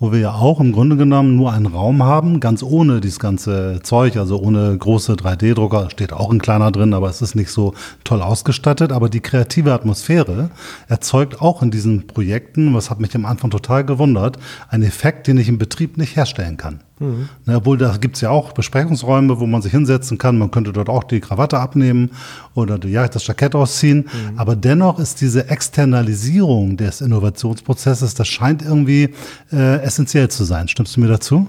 wo 0.00 0.12
wir 0.12 0.18
ja 0.18 0.32
auch 0.34 0.60
im 0.60 0.72
Grunde 0.72 0.96
genommen 0.96 1.36
nur 1.36 1.52
einen 1.52 1.66
Raum 1.66 2.02
haben, 2.02 2.40
ganz 2.40 2.62
ohne 2.62 3.00
dieses 3.00 3.20
ganze 3.20 3.80
Zeug, 3.82 4.16
also 4.16 4.40
ohne 4.40 4.76
große 4.76 5.12
3D-Drucker, 5.14 5.88
steht 5.88 6.12
auch 6.12 6.30
ein 6.30 6.40
kleiner 6.40 6.72
drin, 6.72 6.94
aber 6.94 7.08
es 7.08 7.22
ist 7.22 7.36
nicht 7.36 7.50
so 7.50 7.74
toll 8.02 8.20
ausgestattet. 8.20 8.90
Aber 8.90 9.08
die 9.08 9.20
kreative 9.20 9.72
Atmosphäre 9.72 10.50
erzeugt 10.88 11.40
auch 11.40 11.62
in 11.62 11.70
diesen 11.70 12.08
Projekten, 12.08 12.74
was 12.74 12.90
hat 12.90 13.00
mich 13.00 13.14
am 13.14 13.24
Anfang 13.24 13.50
total 13.50 13.84
gewundert, 13.84 14.38
einen 14.68 14.82
Effekt, 14.82 15.28
den 15.28 15.38
ich 15.38 15.48
im 15.48 15.58
Betrieb 15.58 15.96
nicht 15.96 16.16
herstellen 16.16 16.56
kann. 16.56 16.80
Mhm. 17.00 17.28
Na, 17.44 17.56
obwohl 17.56 17.76
da 17.76 17.96
gibt 17.96 18.16
es 18.16 18.20
ja 18.20 18.30
auch 18.30 18.52
Besprechungsräume, 18.52 19.40
wo 19.40 19.46
man 19.46 19.62
sich 19.62 19.72
hinsetzen 19.72 20.16
kann. 20.16 20.38
Man 20.38 20.50
könnte 20.50 20.72
dort 20.72 20.88
auch 20.88 21.04
die 21.04 21.20
Krawatte 21.20 21.58
abnehmen 21.58 22.10
oder 22.54 22.78
die, 22.78 22.88
ja, 22.88 23.06
das 23.08 23.26
Jackett 23.26 23.54
ausziehen. 23.54 23.98
Mhm. 23.98 24.38
Aber 24.38 24.54
dennoch 24.54 24.98
ist 24.98 25.20
diese 25.20 25.48
Externalisierung 25.48 26.76
des 26.76 27.00
Innovationsprozesses, 27.00 28.14
das 28.14 28.28
scheint 28.28 28.62
irgendwie 28.62 29.14
äh, 29.52 29.83
essentiell 29.84 30.28
zu 30.28 30.44
sein. 30.44 30.68
Stimmst 30.68 30.96
du 30.96 31.00
mir 31.00 31.08
dazu? 31.08 31.48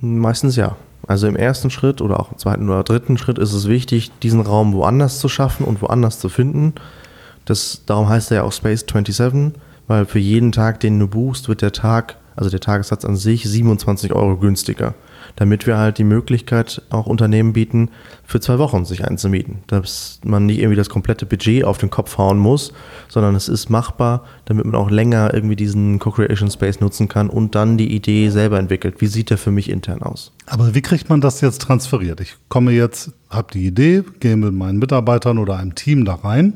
Meistens 0.00 0.56
ja. 0.56 0.76
Also 1.06 1.28
im 1.28 1.36
ersten 1.36 1.70
Schritt 1.70 2.00
oder 2.00 2.18
auch 2.18 2.32
im 2.32 2.38
zweiten 2.38 2.68
oder 2.68 2.82
dritten 2.82 3.16
Schritt 3.16 3.38
ist 3.38 3.52
es 3.52 3.68
wichtig, 3.68 4.10
diesen 4.22 4.40
Raum 4.40 4.72
woanders 4.72 5.20
zu 5.20 5.28
schaffen 5.28 5.64
und 5.64 5.80
woanders 5.80 6.18
zu 6.18 6.28
finden. 6.28 6.74
Das, 7.44 7.82
darum 7.86 8.08
heißt 8.08 8.32
er 8.32 8.38
ja 8.38 8.42
auch 8.42 8.52
Space 8.52 8.84
27, 8.88 9.52
weil 9.86 10.04
für 10.04 10.18
jeden 10.18 10.50
Tag, 10.50 10.80
den 10.80 10.98
du 10.98 11.06
buchst, 11.06 11.48
wird 11.48 11.62
der 11.62 11.72
Tag 11.72 12.16
also 12.36 12.50
der 12.50 12.60
Tagessatz 12.60 13.04
an 13.04 13.16
sich 13.16 13.44
27 13.44 14.12
Euro 14.12 14.36
günstiger, 14.36 14.94
damit 15.34 15.66
wir 15.66 15.78
halt 15.78 15.98
die 15.98 16.04
Möglichkeit 16.04 16.82
auch 16.90 17.06
Unternehmen 17.06 17.54
bieten, 17.54 17.90
für 18.26 18.40
zwei 18.40 18.58
Wochen 18.58 18.84
sich 18.84 19.04
einzumieten, 19.04 19.58
dass 19.68 20.20
man 20.24 20.46
nicht 20.46 20.58
irgendwie 20.58 20.76
das 20.76 20.88
komplette 20.88 21.26
Budget 21.26 21.64
auf 21.64 21.78
den 21.78 21.90
Kopf 21.90 22.18
hauen 22.18 22.38
muss, 22.38 22.72
sondern 23.08 23.34
es 23.34 23.48
ist 23.48 23.70
machbar, 23.70 24.24
damit 24.46 24.64
man 24.64 24.74
auch 24.74 24.90
länger 24.90 25.32
irgendwie 25.32 25.56
diesen 25.56 25.98
Co-Creation 25.98 26.50
Space 26.50 26.80
nutzen 26.80 27.08
kann 27.08 27.30
und 27.30 27.54
dann 27.54 27.78
die 27.78 27.94
Idee 27.94 28.30
selber 28.30 28.58
entwickelt. 28.58 29.00
Wie 29.00 29.06
sieht 29.06 29.30
der 29.30 29.38
für 29.38 29.52
mich 29.52 29.70
intern 29.70 30.02
aus? 30.02 30.32
Aber 30.46 30.74
wie 30.74 30.82
kriegt 30.82 31.08
man 31.08 31.20
das 31.20 31.40
jetzt 31.40 31.62
transferiert? 31.62 32.20
Ich 32.20 32.36
komme 32.48 32.72
jetzt, 32.72 33.12
habe 33.30 33.52
die 33.52 33.66
Idee, 33.66 34.02
gehe 34.20 34.36
mit 34.36 34.52
meinen 34.54 34.78
Mitarbeitern 34.78 35.38
oder 35.38 35.56
einem 35.56 35.74
Team 35.74 36.04
da 36.04 36.14
rein 36.14 36.54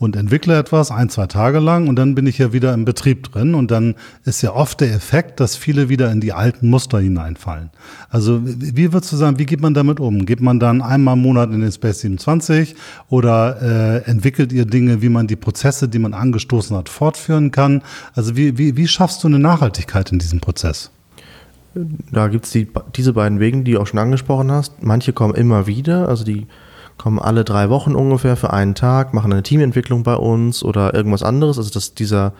und 0.00 0.16
entwickle 0.16 0.58
etwas 0.58 0.90
ein, 0.90 1.10
zwei 1.10 1.26
Tage 1.26 1.58
lang 1.58 1.86
und 1.86 1.96
dann 1.96 2.14
bin 2.14 2.26
ich 2.26 2.38
ja 2.38 2.54
wieder 2.54 2.72
im 2.72 2.86
Betrieb 2.86 3.30
drin 3.30 3.54
und 3.54 3.70
dann 3.70 3.96
ist 4.24 4.40
ja 4.40 4.54
oft 4.54 4.80
der 4.80 4.94
Effekt, 4.94 5.40
dass 5.40 5.56
viele 5.56 5.90
wieder 5.90 6.10
in 6.10 6.22
die 6.22 6.32
alten 6.32 6.70
Muster 6.70 6.98
hineinfallen. 6.98 7.70
Also 8.08 8.40
wie 8.42 8.94
würdest 8.94 9.12
du 9.12 9.16
sagen, 9.16 9.38
wie 9.38 9.44
geht 9.44 9.60
man 9.60 9.74
damit 9.74 10.00
um? 10.00 10.24
Geht 10.24 10.40
man 10.40 10.58
dann 10.58 10.80
einmal 10.90 11.16
im 11.16 11.22
Monat 11.22 11.50
in 11.52 11.60
den 11.60 11.72
Space 11.72 12.00
27 12.00 12.74
oder 13.08 13.62
äh, 13.62 14.10
entwickelt 14.10 14.52
ihr 14.52 14.66
Dinge, 14.66 15.02
wie 15.02 15.08
man 15.08 15.26
die 15.26 15.36
Prozesse, 15.36 15.88
die 15.88 15.98
man 15.98 16.14
angestoßen 16.14 16.76
hat, 16.76 16.88
fortführen 16.88 17.50
kann? 17.50 17.82
Also 18.14 18.36
wie, 18.36 18.58
wie, 18.58 18.76
wie 18.76 18.88
schaffst 18.88 19.22
du 19.22 19.28
eine 19.28 19.38
Nachhaltigkeit 19.38 20.12
in 20.12 20.18
diesem 20.18 20.40
Prozess? 20.40 20.90
Da 22.10 22.28
gibt 22.28 22.46
es 22.46 22.50
die, 22.50 22.68
diese 22.96 23.12
beiden 23.12 23.38
Wege, 23.38 23.62
die 23.62 23.72
du 23.72 23.80
auch 23.80 23.86
schon 23.86 24.00
angesprochen 24.00 24.50
hast. 24.50 24.82
Manche 24.82 25.12
kommen 25.12 25.34
immer 25.34 25.66
wieder, 25.66 26.08
also 26.08 26.24
die 26.24 26.46
kommen 26.98 27.18
alle 27.18 27.44
drei 27.44 27.70
Wochen 27.70 27.94
ungefähr 27.94 28.36
für 28.36 28.52
einen 28.52 28.74
Tag, 28.74 29.14
machen 29.14 29.32
eine 29.32 29.42
Teamentwicklung 29.42 30.02
bei 30.02 30.16
uns 30.16 30.62
oder 30.62 30.92
irgendwas 30.92 31.22
anderes. 31.22 31.56
Also 31.56 31.70
dass 31.70 31.94
dieser, 31.94 32.34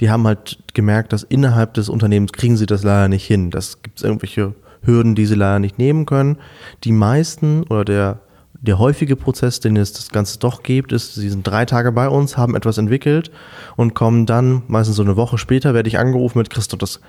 die 0.00 0.10
haben 0.10 0.26
halt 0.26 0.58
gemerkt, 0.74 1.14
dass 1.14 1.22
innerhalb 1.22 1.74
des 1.74 1.88
Unternehmens 1.88 2.32
kriegen 2.32 2.58
sie 2.58 2.66
das 2.66 2.82
leider 2.82 3.08
nicht 3.08 3.24
hin. 3.24 3.50
Das 3.50 3.82
gibt 3.82 3.98
es 3.98 4.04
irgendwelche 4.04 4.54
Hürden, 4.82 5.14
die 5.14 5.26
sie 5.26 5.34
leider 5.34 5.58
nicht 5.58 5.78
nehmen 5.78 6.06
können. 6.06 6.38
Die 6.84 6.92
meisten 6.92 7.62
oder 7.64 7.84
der 7.84 8.20
der 8.62 8.78
häufige 8.78 9.16
Prozess, 9.16 9.58
den 9.58 9.76
es 9.76 9.92
das 9.92 10.10
Ganze 10.10 10.38
doch 10.38 10.62
gibt, 10.62 10.92
ist, 10.92 11.14
sie 11.14 11.28
sind 11.28 11.44
drei 11.44 11.64
Tage 11.64 11.90
bei 11.90 12.08
uns, 12.08 12.36
haben 12.36 12.54
etwas 12.54 12.78
entwickelt 12.78 13.32
und 13.76 13.94
kommen 13.94 14.24
dann, 14.24 14.62
meistens 14.68 14.96
so 14.96 15.02
eine 15.02 15.16
Woche 15.16 15.36
später, 15.36 15.74
werde 15.74 15.88
ich 15.88 15.98
angerufen 15.98 16.38
mit 16.38 16.48
Christoph, 16.48 16.78
das, 16.78 17.00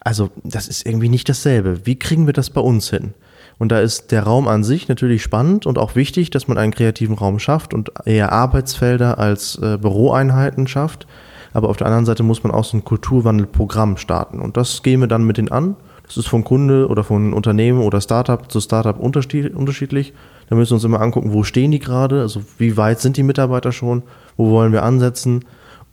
also 0.00 0.30
das 0.42 0.66
ist 0.66 0.84
irgendwie 0.84 1.08
nicht 1.08 1.28
dasselbe. 1.28 1.86
Wie 1.86 1.96
kriegen 1.96 2.26
wir 2.26 2.32
das 2.32 2.50
bei 2.50 2.60
uns 2.60 2.90
hin? 2.90 3.14
Und 3.58 3.70
da 3.70 3.80
ist 3.80 4.10
der 4.10 4.24
Raum 4.24 4.48
an 4.48 4.64
sich 4.64 4.88
natürlich 4.88 5.22
spannend 5.22 5.64
und 5.64 5.78
auch 5.78 5.94
wichtig, 5.94 6.30
dass 6.30 6.48
man 6.48 6.58
einen 6.58 6.74
kreativen 6.74 7.16
Raum 7.16 7.38
schafft 7.38 7.72
und 7.72 7.92
eher 8.04 8.32
Arbeitsfelder 8.32 9.18
als 9.18 9.56
äh, 9.62 9.78
Büroeinheiten 9.78 10.66
schafft. 10.66 11.06
Aber 11.54 11.70
auf 11.70 11.78
der 11.78 11.86
anderen 11.86 12.04
Seite 12.04 12.22
muss 12.22 12.42
man 12.42 12.52
auch 12.52 12.64
so 12.64 12.76
ein 12.76 12.84
Kulturwandelprogramm 12.84 13.96
starten. 13.96 14.40
Und 14.40 14.58
das 14.58 14.82
gehen 14.82 15.00
wir 15.00 15.06
dann 15.06 15.24
mit 15.24 15.38
denen 15.38 15.52
an. 15.52 15.76
Das 16.06 16.16
ist 16.16 16.28
von 16.28 16.44
Kunde 16.44 16.88
oder 16.88 17.04
von 17.04 17.32
Unternehmen 17.32 17.80
oder 17.80 18.00
Startup 18.00 18.50
zu 18.50 18.60
Startup 18.60 18.98
unterschiedlich. 18.98 20.12
Da 20.48 20.54
müssen 20.54 20.70
wir 20.70 20.74
uns 20.74 20.84
immer 20.84 21.00
angucken, 21.00 21.32
wo 21.32 21.42
stehen 21.42 21.72
die 21.72 21.80
gerade, 21.80 22.20
also 22.20 22.42
wie 22.58 22.76
weit 22.76 23.00
sind 23.00 23.16
die 23.16 23.22
Mitarbeiter 23.22 23.72
schon, 23.72 24.02
wo 24.36 24.50
wollen 24.50 24.72
wir 24.72 24.84
ansetzen 24.84 25.44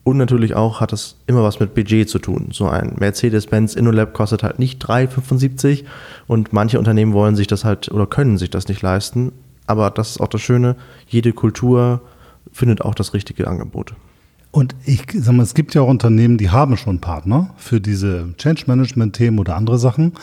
und 0.03 0.17
natürlich 0.17 0.53
auch 0.53 0.81
hat 0.81 0.91
das 0.91 1.15
immer 1.27 1.43
was 1.43 1.59
mit 1.59 1.73
Budget 1.73 2.09
zu 2.09 2.19
tun. 2.19 2.49
So 2.51 2.67
ein 2.67 2.95
Mercedes-Benz 2.99 3.75
InnoLab 3.75 4.13
kostet 4.13 4.43
halt 4.43 4.59
nicht 4.59 4.85
3,75 4.85 5.85
und 6.27 6.51
manche 6.51 6.77
Unternehmen 6.77 7.13
wollen 7.13 7.35
sich 7.35 7.47
das 7.47 7.63
halt 7.63 7.89
oder 7.89 8.05
können 8.05 8.37
sich 8.37 8.49
das 8.49 8.67
nicht 8.67 8.81
leisten. 8.81 9.31
Aber 9.65 9.89
das 9.91 10.11
ist 10.11 10.21
auch 10.21 10.27
das 10.27 10.41
Schöne, 10.41 10.75
jede 11.07 11.31
Kultur 11.31 12.01
findet 12.51 12.81
auch 12.81 12.95
das 12.95 13.13
richtige 13.13 13.47
Angebot. 13.47 13.93
Und 14.53 14.75
ich 14.85 15.05
sag 15.15 15.33
mal, 15.33 15.41
es 15.41 15.55
gibt 15.55 15.73
ja 15.73 15.81
auch 15.81 15.87
Unternehmen, 15.87 16.37
die 16.37 16.51
haben 16.51 16.77
schon 16.77 17.01
Partner 17.01 17.49
für 17.57 17.81
diese 17.81 18.35
Change 18.37 18.65
Management 18.67 19.15
Themen 19.15 19.39
oder 19.39 19.55
andere 19.55 19.79
Sachen 19.79 20.13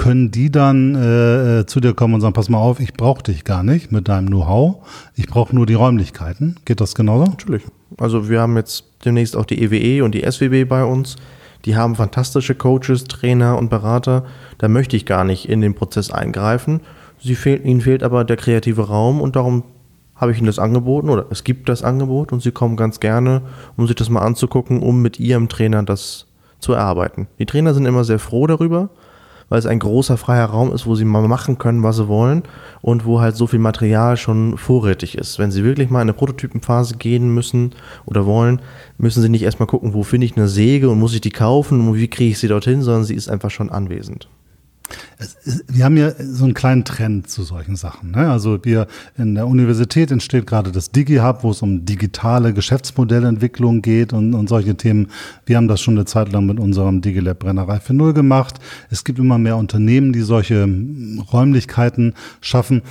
können 0.00 0.30
die 0.30 0.50
dann 0.50 0.94
äh, 0.94 1.66
zu 1.66 1.80
dir 1.80 1.92
kommen 1.92 2.14
und 2.14 2.20
sagen, 2.22 2.32
pass 2.32 2.48
mal 2.48 2.58
auf, 2.58 2.80
ich 2.80 2.94
brauche 2.94 3.22
dich 3.22 3.44
gar 3.44 3.62
nicht 3.62 3.92
mit 3.92 4.08
deinem 4.08 4.28
Know-how, 4.28 4.76
ich 5.14 5.26
brauche 5.26 5.54
nur 5.54 5.66
die 5.66 5.74
Räumlichkeiten. 5.74 6.56
Geht 6.64 6.80
das 6.80 6.94
genauso? 6.94 7.24
Natürlich. 7.24 7.64
Also 7.98 8.30
wir 8.30 8.40
haben 8.40 8.56
jetzt 8.56 8.84
demnächst 9.04 9.36
auch 9.36 9.44
die 9.44 9.62
EWE 9.62 9.76
e 9.76 10.00
und 10.00 10.14
die 10.14 10.22
SWB 10.22 10.64
bei 10.64 10.84
uns. 10.84 11.16
Die 11.66 11.76
haben 11.76 11.96
fantastische 11.96 12.54
Coaches, 12.54 13.04
Trainer 13.04 13.58
und 13.58 13.68
Berater. 13.68 14.24
Da 14.56 14.68
möchte 14.68 14.96
ich 14.96 15.04
gar 15.04 15.24
nicht 15.24 15.48
in 15.48 15.60
den 15.60 15.74
Prozess 15.74 16.10
eingreifen. 16.10 16.80
Sie 17.22 17.34
fehl, 17.34 17.60
ihnen 17.62 17.82
fehlt 17.82 18.02
aber 18.02 18.24
der 18.24 18.38
kreative 18.38 18.88
Raum 18.88 19.20
und 19.20 19.36
darum 19.36 19.64
habe 20.20 20.32
ich 20.32 20.38
ihnen 20.38 20.46
das 20.46 20.58
angeboten 20.58 21.08
oder 21.08 21.26
es 21.30 21.44
gibt 21.44 21.68
das 21.68 21.82
Angebot 21.82 22.30
und 22.32 22.42
sie 22.42 22.52
kommen 22.52 22.76
ganz 22.76 23.00
gerne, 23.00 23.40
um 23.76 23.86
sich 23.86 23.96
das 23.96 24.10
mal 24.10 24.20
anzugucken, 24.20 24.82
um 24.82 25.00
mit 25.00 25.18
ihrem 25.18 25.48
Trainer 25.48 25.82
das 25.82 26.26
zu 26.58 26.74
erarbeiten. 26.74 27.26
Die 27.38 27.46
Trainer 27.46 27.72
sind 27.72 27.86
immer 27.86 28.04
sehr 28.04 28.18
froh 28.18 28.46
darüber, 28.46 28.90
weil 29.48 29.58
es 29.58 29.66
ein 29.66 29.78
großer 29.78 30.18
freier 30.18 30.44
Raum 30.44 30.72
ist, 30.74 30.86
wo 30.86 30.94
sie 30.94 31.06
mal 31.06 31.26
machen 31.26 31.56
können, 31.56 31.82
was 31.82 31.96
sie 31.96 32.06
wollen 32.06 32.42
und 32.82 33.06
wo 33.06 33.20
halt 33.20 33.34
so 33.34 33.46
viel 33.46 33.58
Material 33.58 34.18
schon 34.18 34.58
vorrätig 34.58 35.16
ist. 35.16 35.38
Wenn 35.38 35.50
sie 35.50 35.64
wirklich 35.64 35.88
mal 35.88 36.00
in 36.00 36.08
eine 36.08 36.12
Prototypenphase 36.12 36.96
gehen 36.98 37.34
müssen 37.34 37.72
oder 38.04 38.26
wollen, 38.26 38.60
müssen 38.98 39.22
sie 39.22 39.30
nicht 39.30 39.42
erstmal 39.42 39.66
gucken, 39.66 39.94
wo 39.94 40.02
finde 40.02 40.26
ich 40.26 40.36
eine 40.36 40.48
Säge 40.48 40.90
und 40.90 41.00
muss 41.00 41.14
ich 41.14 41.22
die 41.22 41.30
kaufen 41.30 41.88
und 41.88 41.94
wie 41.94 42.08
kriege 42.08 42.30
ich 42.30 42.38
sie 42.38 42.48
dorthin, 42.48 42.82
sondern 42.82 43.04
sie 43.04 43.14
ist 43.14 43.30
einfach 43.30 43.50
schon 43.50 43.70
anwesend 43.70 44.28
wir 45.68 45.84
haben 45.84 45.96
ja 45.96 46.12
so 46.18 46.44
einen 46.44 46.54
kleinen 46.54 46.84
Trend 46.84 47.28
zu 47.28 47.42
solchen 47.42 47.76
Sachen. 47.76 48.12
Ne? 48.12 48.30
Also 48.30 48.64
wir 48.64 48.86
in 49.16 49.34
der 49.34 49.46
Universität 49.46 50.10
entsteht 50.10 50.46
gerade 50.46 50.72
das 50.72 50.90
DigiHub, 50.90 51.42
wo 51.42 51.50
es 51.50 51.62
um 51.62 51.84
digitale 51.84 52.52
Geschäftsmodellentwicklung 52.52 53.82
geht 53.82 54.12
und, 54.12 54.34
und 54.34 54.48
solche 54.48 54.76
Themen. 54.76 55.08
Wir 55.46 55.56
haben 55.56 55.68
das 55.68 55.80
schon 55.80 55.94
eine 55.94 56.04
Zeit 56.04 56.32
lang 56.32 56.46
mit 56.46 56.58
unserem 56.58 57.00
DigiLab 57.00 57.38
Brennerei 57.40 57.80
für 57.80 57.94
Null 57.94 58.12
gemacht. 58.12 58.56
Es 58.90 59.04
gibt 59.04 59.18
immer 59.18 59.38
mehr 59.38 59.56
Unternehmen, 59.56 60.12
die 60.12 60.22
solche 60.22 60.68
Räumlichkeiten 61.32 62.14
schaffen. 62.40 62.82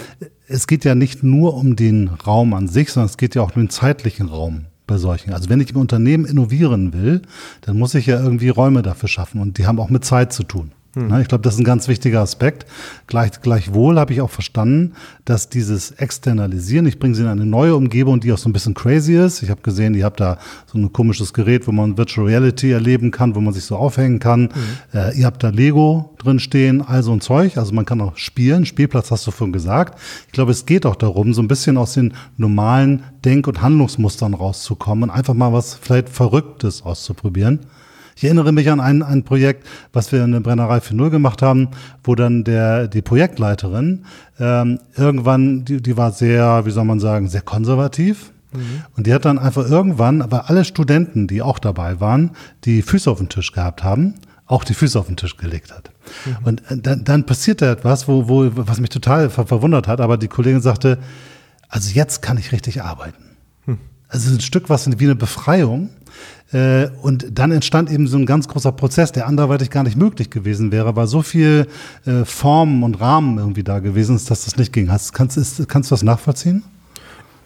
Es 0.48 0.68
geht 0.68 0.86
ja 0.86 0.96
nicht 0.96 1.24
nur 1.24 1.56
um 1.56 1.76
den 1.76 2.08
Raum 2.08 2.54
an 2.54 2.68
sich, 2.68 2.92
sondern 2.92 3.10
es 3.10 3.18
geht 3.18 3.36
ja 3.36 3.42
auch 3.42 3.56
um 3.56 3.64
den 3.64 3.70
zeitlichen 3.70 4.28
Raum 4.28 4.66
bei 4.88 4.98
solchen. 4.98 5.34
Also 5.34 5.50
wenn 5.50 5.62
ich 5.62 5.72
im 5.72 5.78
Unternehmen 5.78 6.26
innovieren 6.26 6.94
will, 6.94 7.22
dann 7.62 7.78
muss 7.78 7.94
ich 7.94 8.08
ja 8.08 8.20
irgendwie 8.20 8.50
Räume 8.50 8.82
dafür 8.82 9.08
schaffen 9.08 9.40
und 9.40 9.58
die 9.58 9.68
haben 9.68 9.80
auch 9.80 9.90
mit 9.90 10.04
Zeit 10.04 10.34
zu 10.34 10.44
tun. 10.44 10.72
Hm. 10.96 11.22
Ich 11.22 11.28
glaube, 11.28 11.44
das 11.44 11.54
ist 11.54 11.60
ein 11.60 11.66
ganz 11.66 11.88
wichtiger 11.88 12.22
Aspekt. 12.22 12.66
Gleich, 13.06 13.42
gleichwohl 13.42 14.00
habe 14.00 14.12
ich 14.12 14.22
auch 14.22 14.30
verstanden, 14.30 14.94
dass 15.24 15.48
dieses 15.48 15.92
Externalisieren, 15.92 16.88
ich 16.88 16.98
bringe 16.98 17.14
sie 17.14 17.22
in 17.22 17.28
eine 17.28 17.46
neue 17.46 17.76
Umgebung, 17.76 18.20
die 18.20 18.34
auch 18.34 18.40
so 18.40 18.50
ein 18.50 18.54
bisschen 18.54 18.74
crazy 18.74 19.16
ist. 19.16 19.44
Ich 19.44 19.52
habe 19.52 19.62
gesehen, 19.62 19.94
ihr 19.94 20.06
habt 20.06 20.20
da 20.20 20.40
so 20.66 20.80
ein 20.80 20.92
komisches 20.92 21.34
Gerät, 21.34 21.68
wo 21.68 21.72
man 21.72 21.98
Virtual 21.98 22.26
Reality 22.26 22.72
erleben 22.72 23.12
kann, 23.12 23.36
wo 23.36 23.42
man 23.42 23.54
sich 23.54 23.66
so 23.66 23.76
aufhängen 23.76 24.20
kann. 24.20 24.42
Mhm. 24.42 24.50
Äh, 24.94 25.20
ihr 25.20 25.26
habt 25.28 25.44
da 25.44 25.50
Lego 25.50 26.16
drin 26.18 26.40
stehen, 26.40 26.82
all 26.82 27.04
so 27.04 27.12
ein 27.12 27.22
Zeug. 27.22 27.58
Also 27.58 27.72
man 27.74 27.86
kann 27.86 28.02
auch 28.02 28.18
spielen. 28.18 28.66
Spielplatz 28.66 29.12
hast 29.12 29.28
du 29.28 29.32
vorhin 29.32 29.54
gesagt. 29.54 30.00
Ich 30.26 30.34
glaube, 30.34 30.52
es 30.52 30.66
geht 30.66 30.88
auch 30.88 30.96
darum, 30.96 31.34
so 31.36 31.42
ein 31.44 31.48
bisschen 31.48 31.78
aus 31.78 31.94
den 31.94 32.14
normalen 32.38 33.04
Denk- 33.24 33.48
und 33.48 33.62
Handlungsmustern 33.62 34.34
rauszukommen 34.34 35.04
und 35.04 35.16
einfach 35.16 35.36
mal 35.36 35.54
was 35.54 35.76
vielleicht 35.76 36.10
Verrücktes 36.10 36.82
auszuprobieren. 36.82 37.60
Ich 38.20 38.26
erinnere 38.26 38.52
mich 38.52 38.70
an 38.70 38.82
ein, 38.82 39.02
ein 39.02 39.24
Projekt, 39.24 39.66
was 39.94 40.12
wir 40.12 40.26
in 40.26 40.34
der 40.34 40.42
Brennerei 40.42 40.80
4.0 40.80 41.10
gemacht 41.10 41.42
haben, 41.42 41.70
wo 42.04 42.16
dann 42.16 42.44
der, 42.44 42.90
die 42.90 43.02
Projektleiterin 43.02 44.04
ähm, 44.42 44.80
irgendwann, 44.98 45.64
die, 45.64 45.82
die 45.82 45.96
war 45.96 46.12
sehr, 46.12 46.66
wie 46.66 46.72
soll 46.72 46.84
man 46.84 47.00
sagen, 47.00 47.30
sehr 47.30 47.44
konservativ. 47.44 48.34
Mhm. 48.52 48.84
Und 48.98 49.08
die 49.08 49.14
hat 49.14 49.24
dann 49.24 49.40
einfach 49.40 49.70
irgendwann, 49.70 50.22
aber 50.22 50.50
alle 50.50 50.66
Studenten, 50.66 51.28
die 51.28 51.42
auch 51.42 51.60
dabei 51.60 52.02
waren, 52.02 52.32
die 52.66 52.82
Füße 52.82 53.10
auf 53.10 53.20
den 53.20 53.30
Tisch 53.30 53.54
gehabt 53.54 53.86
haben, 53.86 54.16
auch 54.48 54.66
die 54.66 54.74
Füße 54.74 55.00
auf 55.00 55.08
den 55.08 55.16
Tisch 55.16 55.38
gelegt 55.38 55.72
hat. 55.72 55.90
Mhm. 56.26 56.46
Und 56.46 56.72
äh, 56.72 56.78
dann, 56.78 57.06
dann 57.06 57.26
passiert 57.26 57.62
da 57.62 57.72
etwas, 57.72 58.10
wo, 58.10 58.28
wo, 58.28 58.52
was 58.54 58.82
mich 58.82 58.90
total 58.90 59.30
ver 59.30 59.48
verwundert 59.48 59.88
hat, 59.88 60.02
aber 60.02 60.18
die 60.18 60.28
Kollegin 60.28 60.60
sagte, 60.60 60.98
also 61.70 61.90
jetzt 61.94 62.22
kann 62.22 62.38
ich 62.38 62.52
richtig 62.52 62.84
arbeiten. 62.84 63.29
Also 64.10 64.34
ein 64.34 64.42
Stück 64.42 64.70
was 64.70 64.90
wie 65.00 65.06
eine 65.06 65.16
Befreiung. 65.16 65.90
Äh, 66.52 66.88
und 67.04 67.28
dann 67.38 67.52
entstand 67.52 67.92
eben 67.92 68.08
so 68.08 68.18
ein 68.18 68.26
ganz 68.26 68.48
großer 68.48 68.72
Prozess, 68.72 69.12
der 69.12 69.28
anderweitig 69.28 69.70
gar 69.70 69.84
nicht 69.84 69.96
möglich 69.96 70.32
gewesen 70.32 70.72
wäre, 70.72 70.96
weil 70.96 71.06
so 71.06 71.22
viel 71.22 71.68
äh, 72.06 72.26
Formen 72.26 72.82
und 72.84 73.00
Rahmen 73.00 73.38
irgendwie 73.38 73.64
da 73.64 73.80
gewesen 73.80 74.16
ist, 74.16 74.32
dass 74.32 74.46
das 74.46 74.58
nicht 74.58 74.74
ging. 74.74 74.92
Hast, 74.92 75.14
kannst, 75.14 75.38
ist, 75.38 75.70
kannst 75.70 75.92
du 75.92 75.94
das 75.94 76.02
nachvollziehen? 76.02 76.64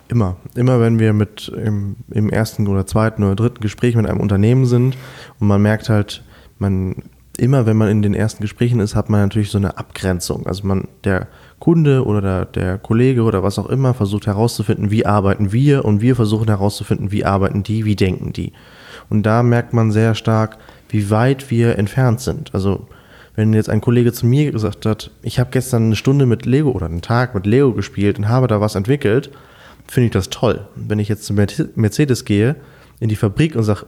Immer. 0.08 0.38
Immer 0.56 0.80
wenn 0.80 1.00
wir 1.00 1.12
mit 1.12 1.50
im, 1.50 1.98
im, 2.12 2.30
ersten 2.30 2.68
oder 2.68 2.86
zweiten 2.86 3.24
oder 3.24 3.36
dritten 3.36 3.60
Gespräch 3.60 3.96
mit 3.96 4.06
einem 4.06 4.22
Unternehmen 4.22 4.66
sind 4.66 4.98
und 5.40 5.48
man 5.48 5.62
merkt 5.62 5.90
halt, 5.90 6.24
man 6.60 6.96
immer 7.38 7.66
wenn 7.66 7.78
man 7.78 7.90
in 7.90 8.02
den 8.02 8.14
ersten 8.14 8.42
Gesprächen 8.42 8.80
ist, 8.80 8.96
hat 8.96 9.10
man 9.10 9.22
natürlich 9.22 9.50
so 9.50 9.58
eine 9.58 9.78
Abgrenzung. 9.78 10.46
Also 10.46 10.66
man, 10.68 10.88
der 11.04 11.28
Kunde 11.64 12.06
oder 12.06 12.20
der, 12.20 12.46
der 12.46 12.78
Kollege 12.78 13.24
oder 13.24 13.42
was 13.42 13.58
auch 13.58 13.68
immer 13.68 13.94
versucht 13.94 14.28
herauszufinden, 14.28 14.92
wie 14.92 15.06
arbeiten 15.06 15.54
wir 15.54 15.86
und 15.86 16.02
wir 16.02 16.18
versuchen 16.18 16.50
herauszufinden, 16.50 17.14
wie 17.14 17.24
arbeiten 17.24 17.64
die, 17.64 17.86
wie 17.86 17.96
denken 17.96 18.34
die. 18.34 18.52
Und 19.10 19.24
da 19.26 19.44
merkt 19.44 19.72
man 19.72 19.90
sehr 19.90 20.14
stark, 20.14 20.58
wie 20.90 21.10
weit 21.10 21.50
wir 21.52 21.78
entfernt 21.80 22.20
sind. 22.20 22.54
Also 22.54 22.86
wenn 23.38 23.54
jetzt 23.54 23.70
ein 23.70 23.80
Kollege 23.80 24.12
zu 24.12 24.26
mir 24.26 24.52
gesagt 24.52 24.86
hat, 24.86 25.12
ich 25.22 25.40
habe 25.40 25.52
gestern 25.52 25.86
eine 25.86 25.96
Stunde 25.96 26.26
mit 26.26 26.46
Lego 26.46 26.72
oder 26.72 26.88
einen 26.88 27.02
Tag 27.02 27.34
mit 27.34 27.46
Lego 27.46 27.72
gespielt 27.72 28.18
und 28.18 28.28
habe 28.28 28.48
da 28.48 28.60
was 28.60 28.76
entwickelt, 28.76 29.30
finde 29.88 30.08
ich 30.08 30.12
das 30.12 30.30
toll. 30.30 30.68
Wenn 30.76 31.00
ich 31.00 31.08
jetzt 31.08 31.24
zu 31.24 31.34
Mercedes 31.34 32.26
gehe, 32.26 32.58
in 33.00 33.08
die 33.08 33.16
Fabrik 33.16 33.56
und 33.56 33.64
sage, 33.64 33.86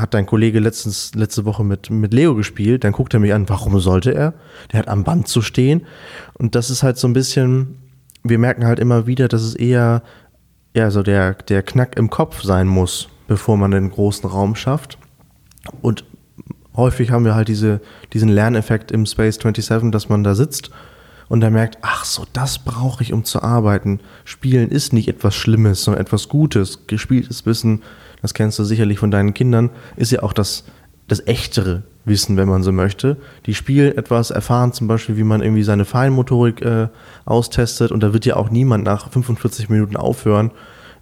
hat 0.00 0.14
dein 0.14 0.26
Kollege 0.26 0.60
letztens, 0.60 1.14
letzte 1.14 1.44
Woche 1.44 1.64
mit, 1.64 1.90
mit 1.90 2.12
Leo 2.12 2.34
gespielt, 2.34 2.84
dann 2.84 2.92
guckt 2.92 3.14
er 3.14 3.20
mich 3.20 3.32
an, 3.32 3.48
warum 3.48 3.78
sollte 3.80 4.14
er? 4.14 4.34
Der 4.72 4.80
hat 4.80 4.88
am 4.88 5.04
Band 5.04 5.28
zu 5.28 5.42
stehen. 5.42 5.86
Und 6.34 6.54
das 6.54 6.70
ist 6.70 6.82
halt 6.82 6.98
so 6.98 7.08
ein 7.08 7.12
bisschen, 7.12 7.76
wir 8.22 8.38
merken 8.38 8.66
halt 8.66 8.78
immer 8.78 9.06
wieder, 9.06 9.28
dass 9.28 9.42
es 9.42 9.54
eher, 9.54 10.02
ja, 10.74 10.90
so 10.90 11.02
der, 11.02 11.34
der 11.34 11.62
Knack 11.62 11.96
im 11.96 12.10
Kopf 12.10 12.42
sein 12.42 12.66
muss 12.66 13.08
bevor 13.28 13.56
man 13.56 13.70
den 13.70 13.90
großen 13.90 14.28
Raum 14.28 14.56
schafft. 14.56 14.98
Und 15.80 16.04
häufig 16.74 17.12
haben 17.12 17.24
wir 17.24 17.36
halt 17.36 17.46
diese, 17.46 17.80
diesen 18.12 18.28
Lerneffekt 18.28 18.90
im 18.90 19.06
Space 19.06 19.36
27, 19.36 19.92
dass 19.92 20.08
man 20.08 20.24
da 20.24 20.34
sitzt 20.34 20.70
und 21.28 21.40
da 21.40 21.50
merkt, 21.50 21.78
ach 21.82 22.04
so, 22.04 22.24
das 22.32 22.58
brauche 22.58 23.02
ich, 23.04 23.12
um 23.12 23.22
zu 23.22 23.42
arbeiten. 23.42 24.00
Spielen 24.24 24.70
ist 24.70 24.92
nicht 24.92 25.08
etwas 25.08 25.36
Schlimmes, 25.36 25.84
sondern 25.84 26.00
etwas 26.00 26.28
Gutes. 26.28 26.86
Gespieltes 26.86 27.46
Wissen, 27.46 27.82
das 28.22 28.34
kennst 28.34 28.58
du 28.58 28.64
sicherlich 28.64 28.98
von 28.98 29.10
deinen 29.10 29.34
Kindern, 29.34 29.70
ist 29.96 30.12
ja 30.12 30.22
auch 30.22 30.32
das, 30.32 30.64
das 31.06 31.26
echtere 31.26 31.82
Wissen, 32.04 32.36
wenn 32.36 32.48
man 32.48 32.62
so 32.62 32.72
möchte. 32.72 33.16
Die 33.46 33.54
spielen 33.54 33.96
etwas, 33.96 34.30
erfahren 34.30 34.72
zum 34.72 34.88
Beispiel, 34.88 35.16
wie 35.16 35.24
man 35.24 35.42
irgendwie 35.42 35.62
seine 35.62 35.84
Feinmotorik 35.84 36.62
äh, 36.62 36.88
austestet 37.24 37.92
und 37.92 38.02
da 38.02 38.12
wird 38.12 38.26
ja 38.26 38.36
auch 38.36 38.50
niemand 38.50 38.84
nach 38.84 39.10
45 39.10 39.68
Minuten 39.68 39.96
aufhören, 39.96 40.50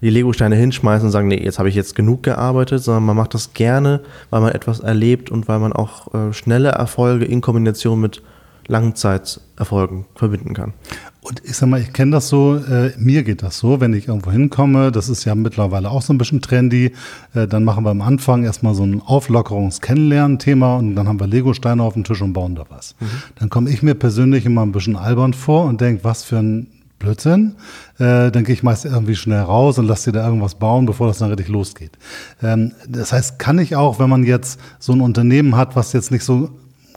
die 0.02 0.10
Lego-Steine 0.10 0.56
hinschmeißen 0.56 1.06
und 1.06 1.12
sagen, 1.12 1.28
nee, 1.28 1.42
jetzt 1.42 1.58
habe 1.58 1.68
ich 1.68 1.74
jetzt 1.74 1.94
genug 1.94 2.22
gearbeitet, 2.22 2.82
sondern 2.82 3.04
man 3.04 3.16
macht 3.16 3.34
das 3.34 3.54
gerne, 3.54 4.00
weil 4.30 4.42
man 4.42 4.52
etwas 4.52 4.80
erlebt 4.80 5.30
und 5.30 5.48
weil 5.48 5.58
man 5.58 5.72
auch 5.72 6.12
äh, 6.12 6.32
schnelle 6.32 6.68
Erfolge 6.68 7.24
in 7.24 7.40
Kombination 7.40 8.00
mit 8.00 8.22
Langzeiterfolgen 8.68 10.06
verbinden 10.14 10.54
kann. 10.54 10.72
Und 11.20 11.42
ich 11.44 11.56
sag 11.56 11.68
mal, 11.68 11.80
ich 11.80 11.92
kenne 11.92 12.12
das 12.12 12.28
so, 12.28 12.56
äh, 12.56 12.92
mir 12.98 13.24
geht 13.24 13.42
das 13.42 13.58
so, 13.58 13.80
wenn 13.80 13.92
ich 13.94 14.06
irgendwo 14.06 14.30
hinkomme, 14.30 14.92
das 14.92 15.08
ist 15.08 15.24
ja 15.24 15.34
mittlerweile 15.34 15.90
auch 15.90 16.02
so 16.02 16.12
ein 16.12 16.18
bisschen 16.18 16.40
trendy, 16.40 16.92
äh, 17.34 17.48
dann 17.48 17.64
machen 17.64 17.84
wir 17.84 17.90
am 17.90 18.00
Anfang 18.00 18.44
erstmal 18.44 18.74
so 18.74 18.84
ein 18.84 19.02
Auflockerungs-Kennenlernen-Thema 19.02 20.76
und 20.76 20.94
dann 20.94 21.08
haben 21.08 21.18
wir 21.18 21.26
Lego-Steine 21.26 21.82
auf 21.82 21.94
dem 21.94 22.04
Tisch 22.04 22.22
und 22.22 22.32
bauen 22.32 22.54
da 22.54 22.64
was. 22.68 22.94
Mhm. 23.00 23.06
Dann 23.40 23.50
komme 23.50 23.70
ich 23.70 23.82
mir 23.82 23.94
persönlich 23.94 24.46
immer 24.46 24.62
ein 24.62 24.70
bisschen 24.70 24.94
albern 24.94 25.34
vor 25.34 25.64
und 25.64 25.80
denke, 25.80 26.04
was 26.04 26.22
für 26.22 26.38
ein 26.38 26.68
Blödsinn. 27.00 27.56
Äh, 27.98 28.30
dann 28.30 28.44
gehe 28.44 28.54
ich 28.54 28.62
meist 28.62 28.84
irgendwie 28.84 29.16
schnell 29.16 29.40
raus 29.40 29.78
und 29.78 29.86
lasse 29.86 30.12
dir 30.12 30.20
da 30.20 30.26
irgendwas 30.26 30.54
bauen, 30.54 30.86
bevor 30.86 31.08
das 31.08 31.18
dann 31.18 31.28
richtig 31.30 31.48
losgeht. 31.48 31.98
Ähm, 32.42 32.72
das 32.88 33.12
heißt, 33.12 33.38
kann 33.38 33.58
ich 33.58 33.76
auch, 33.76 33.98
wenn 33.98 34.08
man 34.08 34.24
jetzt 34.24 34.60
so 34.78 34.92
ein 34.92 35.00
Unternehmen 35.00 35.56
hat, 35.56 35.76
was 35.76 35.92
jetzt 35.92 36.10
nicht 36.10 36.24
so 36.24 36.50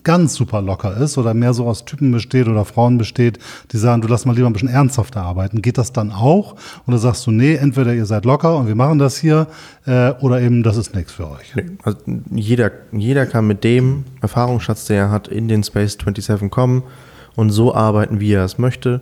ganz 0.03 0.35
super 0.35 0.61
locker 0.61 0.97
ist 0.97 1.17
oder 1.17 1.33
mehr 1.33 1.53
so 1.53 1.65
aus 1.65 1.85
Typen 1.85 2.11
besteht 2.11 2.47
oder 2.47 2.65
Frauen 2.65 2.97
besteht, 2.97 3.39
die 3.71 3.77
sagen, 3.77 4.01
du 4.01 4.07
lass 4.07 4.25
mal 4.25 4.35
lieber 4.35 4.47
ein 4.47 4.53
bisschen 4.53 4.69
ernsthafter 4.69 5.21
arbeiten. 5.21 5.61
Geht 5.61 5.77
das 5.77 5.93
dann 5.93 6.11
auch? 6.11 6.55
Oder 6.87 6.97
sagst 6.97 7.25
du, 7.27 7.31
nee, 7.31 7.55
entweder 7.55 7.93
ihr 7.93 8.05
seid 8.05 8.25
locker 8.25 8.57
und 8.57 8.67
wir 8.67 8.75
machen 8.75 8.99
das 8.99 9.17
hier 9.17 9.47
äh, 9.85 10.11
oder 10.21 10.41
eben 10.41 10.63
das 10.63 10.77
ist 10.77 10.95
nichts 10.95 11.11
für 11.11 11.29
euch? 11.29 11.53
Also 11.83 11.99
jeder, 12.31 12.71
jeder 12.91 13.25
kann 13.25 13.47
mit 13.47 13.63
dem 13.63 14.05
Erfahrungsschatz, 14.21 14.85
der 14.85 14.97
er 14.97 15.11
hat, 15.11 15.27
in 15.27 15.47
den 15.47 15.63
Space 15.63 15.93
27 15.93 16.49
kommen 16.49 16.83
und 17.35 17.51
so 17.51 17.73
arbeiten, 17.73 18.19
wie 18.19 18.33
er 18.33 18.45
es 18.45 18.57
möchte 18.57 19.01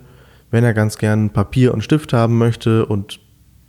wenn 0.50 0.64
er 0.64 0.74
ganz 0.74 0.98
gern 0.98 1.30
Papier 1.30 1.74
und 1.74 1.82
Stift 1.82 2.12
haben 2.12 2.38
möchte 2.38 2.86
und 2.86 3.20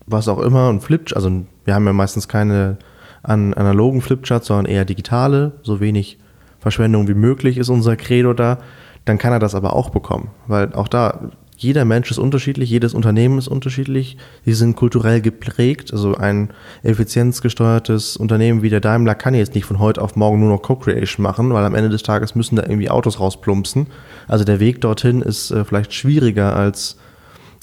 was 0.06 0.28
auch 0.28 0.40
immer 0.40 0.70
und 0.70 0.82
Flipchart, 0.82 1.16
also 1.16 1.46
wir 1.66 1.76
haben 1.76 1.86
ja 1.86 1.94
meistens 1.94 2.28
keine 2.28 2.78
an 3.22 3.54
analogen 3.54 4.02
Flipcharts, 4.02 4.48
sondern 4.48 4.66
eher 4.66 4.86
digitale, 4.86 5.52
so 5.62 5.82
wenig 5.82 6.20
Verschwendung 6.60 7.08
wie 7.08 7.14
möglich 7.14 7.58
ist 7.58 7.70
unser 7.70 7.96
Credo 7.96 8.34
da, 8.34 8.60
dann 9.06 9.18
kann 9.18 9.34
er 9.34 9.40
das 9.40 9.56
aber 9.56 9.74
auch 9.74 9.90
bekommen, 9.90 10.30
weil 10.48 10.74
auch 10.74 10.88
da 10.88 11.32
jeder 11.60 11.84
Mensch 11.84 12.10
ist 12.10 12.20
unterschiedlich, 12.20 12.70
jedes 12.70 12.94
Unternehmen 12.94 13.38
ist 13.38 13.50
unterschiedlich, 13.50 14.16
sie 14.46 14.54
sind 14.54 14.78
kulturell 14.78 15.20
geprägt. 15.20 15.92
Also 15.92 16.16
ein 16.16 16.52
effizienzgesteuertes 16.84 18.16
Unternehmen 18.16 18.62
wie 18.62 18.70
der 18.70 18.80
Daimler 18.80 19.14
kann 19.14 19.34
jetzt 19.34 19.56
nicht 19.56 19.66
von 19.66 19.78
heute 19.80 20.02
auf 20.02 20.16
morgen 20.16 20.40
nur 20.40 20.50
noch 20.50 20.62
Co-Creation 20.62 21.22
machen, 21.22 21.54
weil 21.54 21.66
am 21.66 21.76
Ende 21.76 21.90
des 21.90 22.02
Tages 22.02 22.34
müssen 22.34 22.56
da 22.56 22.64
irgendwie 22.64 22.90
Autos 22.90 23.20
rausplumpsen. 23.20 23.88
Also 24.30 24.46
der 24.46 24.62
Weg 24.62 24.80
dorthin 24.80 25.22
ist 25.22 25.52
äh, 25.52 25.66
vielleicht 25.66 25.94
schwieriger 25.94 26.56
als 26.56 26.98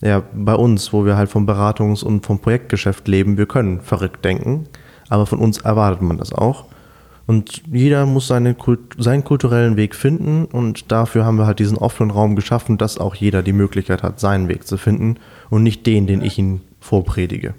ja, 0.03 0.23
bei 0.35 0.55
uns, 0.55 0.93
wo 0.93 1.07
wir 1.07 1.17
halt 1.17 1.31
vom 1.31 1.49
Beratungs- 1.49 2.05
und 2.05 2.27
vom 2.27 2.39
Projektgeschäft 2.39 3.09
leben. 3.09 3.39
Wir 3.39 3.47
können 3.47 3.81
verrückt 3.81 4.23
denken, 4.27 4.67
aber 5.09 5.25
von 5.25 5.39
uns 5.39 5.59
erwartet 5.59 6.03
man 6.03 6.19
das 6.19 6.35
auch. 6.35 6.67
Und 7.27 7.63
jeder 7.73 8.07
muss 8.07 8.29
seine 8.29 8.55
Kult 8.55 8.95
seinen 8.99 9.25
kulturellen 9.25 9.77
Weg 9.77 9.97
finden 9.97 10.45
und 10.45 10.93
dafür 10.93 11.25
haben 11.25 11.39
wir 11.39 11.47
halt 11.47 11.59
diesen 11.59 11.77
offenen 11.77 12.13
Raum 12.13 12.37
geschaffen, 12.37 12.79
dass 12.79 12.99
auch 12.99 13.17
jeder 13.17 13.43
die 13.43 13.53
Möglichkeit 13.53 14.03
hat, 14.05 14.21
seinen 14.21 14.49
Weg 14.49 14.67
zu 14.67 14.77
finden 14.77 15.17
und 15.51 15.65
nicht 15.65 15.87
den, 15.87 16.07
den 16.07 16.23
ich 16.23 16.39
ihn 16.39 16.61
vorpredige. 16.79 17.55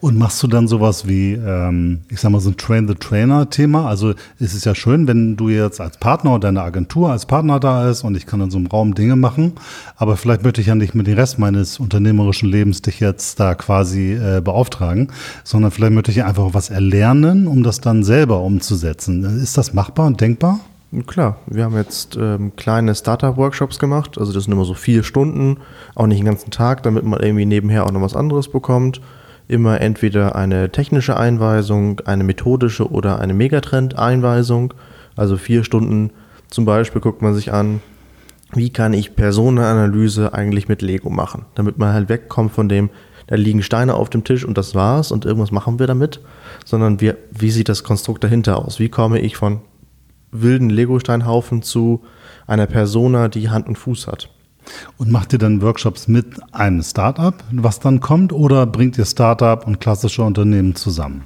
Und 0.00 0.18
machst 0.18 0.42
du 0.42 0.46
dann 0.46 0.68
sowas 0.68 1.08
wie, 1.08 1.32
ähm, 1.32 2.00
ich 2.08 2.20
sag 2.20 2.30
mal, 2.30 2.40
so 2.40 2.50
ein 2.50 2.56
Train-the-Trainer-Thema? 2.56 3.86
Also 3.88 4.14
es 4.38 4.54
ist 4.54 4.64
ja 4.64 4.74
schön, 4.74 5.08
wenn 5.08 5.36
du 5.36 5.48
jetzt 5.48 5.80
als 5.80 5.98
Partner 5.98 6.32
oder 6.32 6.48
deine 6.48 6.62
Agentur 6.62 7.10
als 7.10 7.26
Partner 7.26 7.60
da 7.60 7.88
ist 7.90 8.04
und 8.04 8.16
ich 8.16 8.26
kann 8.26 8.40
in 8.40 8.50
so 8.50 8.58
einem 8.58 8.66
Raum 8.66 8.94
Dinge 8.94 9.16
machen, 9.16 9.52
aber 9.96 10.16
vielleicht 10.16 10.42
möchte 10.42 10.60
ich 10.60 10.66
ja 10.68 10.74
nicht 10.74 10.94
mit 10.94 11.06
dem 11.06 11.16
Rest 11.16 11.38
meines 11.38 11.78
unternehmerischen 11.78 12.48
Lebens 12.48 12.82
dich 12.82 13.00
jetzt 13.00 13.40
da 13.40 13.54
quasi 13.54 14.12
äh, 14.12 14.40
beauftragen, 14.40 15.08
sondern 15.44 15.70
vielleicht 15.70 15.94
möchte 15.94 16.10
ich 16.10 16.24
einfach 16.24 16.52
was 16.52 16.70
erlernen, 16.70 17.46
um 17.46 17.62
das 17.62 17.80
dann 17.80 18.04
selber 18.04 18.40
umzusetzen. 18.40 19.24
Ist 19.42 19.56
das 19.56 19.74
machbar 19.74 20.06
und 20.06 20.20
denkbar? 20.20 20.60
Klar, 21.06 21.38
wir 21.46 21.64
haben 21.64 21.76
jetzt 21.76 22.16
ähm, 22.16 22.54
kleine 22.54 22.94
Startup-Workshops 22.94 23.78
gemacht, 23.78 24.18
also 24.18 24.32
das 24.32 24.44
sind 24.44 24.52
immer 24.52 24.64
so 24.64 24.74
vier 24.74 25.02
Stunden, 25.02 25.58
auch 25.94 26.06
nicht 26.06 26.20
den 26.20 26.26
ganzen 26.26 26.50
Tag, 26.50 26.84
damit 26.84 27.04
man 27.04 27.20
irgendwie 27.20 27.44
nebenher 27.44 27.84
auch 27.84 27.90
noch 27.90 28.02
was 28.02 28.14
anderes 28.14 28.48
bekommt 28.48 29.00
immer 29.48 29.80
entweder 29.80 30.34
eine 30.36 30.70
technische 30.70 31.16
Einweisung, 31.16 32.00
eine 32.00 32.24
methodische 32.24 32.90
oder 32.90 33.20
eine 33.20 33.34
Megatrend-Einweisung. 33.34 34.74
Also 35.14 35.36
vier 35.36 35.64
Stunden 35.64 36.10
zum 36.48 36.64
Beispiel 36.64 37.00
guckt 37.00 37.22
man 37.22 37.34
sich 37.34 37.52
an, 37.52 37.80
wie 38.52 38.70
kann 38.70 38.92
ich 38.92 39.16
Personenanalyse 39.16 40.32
eigentlich 40.32 40.68
mit 40.68 40.82
Lego 40.82 41.10
machen, 41.10 41.46
damit 41.54 41.78
man 41.78 41.92
halt 41.92 42.08
wegkommt 42.08 42.52
von 42.52 42.68
dem, 42.68 42.90
da 43.26 43.34
liegen 43.34 43.62
Steine 43.62 43.94
auf 43.94 44.08
dem 44.08 44.22
Tisch 44.22 44.44
und 44.44 44.56
das 44.56 44.74
war's 44.74 45.10
und 45.10 45.24
irgendwas 45.24 45.50
machen 45.50 45.80
wir 45.80 45.88
damit, 45.88 46.20
sondern 46.64 47.00
wir, 47.00 47.16
wie 47.32 47.50
sieht 47.50 47.68
das 47.68 47.82
Konstrukt 47.82 48.22
dahinter 48.22 48.64
aus? 48.64 48.78
Wie 48.78 48.88
komme 48.88 49.18
ich 49.18 49.36
von 49.36 49.60
wilden 50.30 50.70
Lego-Steinhaufen 50.70 51.62
zu 51.62 52.02
einer 52.46 52.66
Persona, 52.66 53.28
die 53.28 53.50
Hand 53.50 53.66
und 53.66 53.78
Fuß 53.78 54.06
hat? 54.06 54.30
Und 54.98 55.10
macht 55.10 55.32
ihr 55.32 55.38
dann 55.38 55.62
Workshops 55.62 56.08
mit 56.08 56.26
einem 56.52 56.82
Startup, 56.82 57.34
was 57.52 57.80
dann 57.80 58.00
kommt, 58.00 58.32
oder 58.32 58.66
bringt 58.66 58.98
ihr 58.98 59.04
Startup 59.04 59.66
und 59.66 59.80
klassische 59.80 60.22
Unternehmen 60.22 60.74
zusammen? 60.74 61.22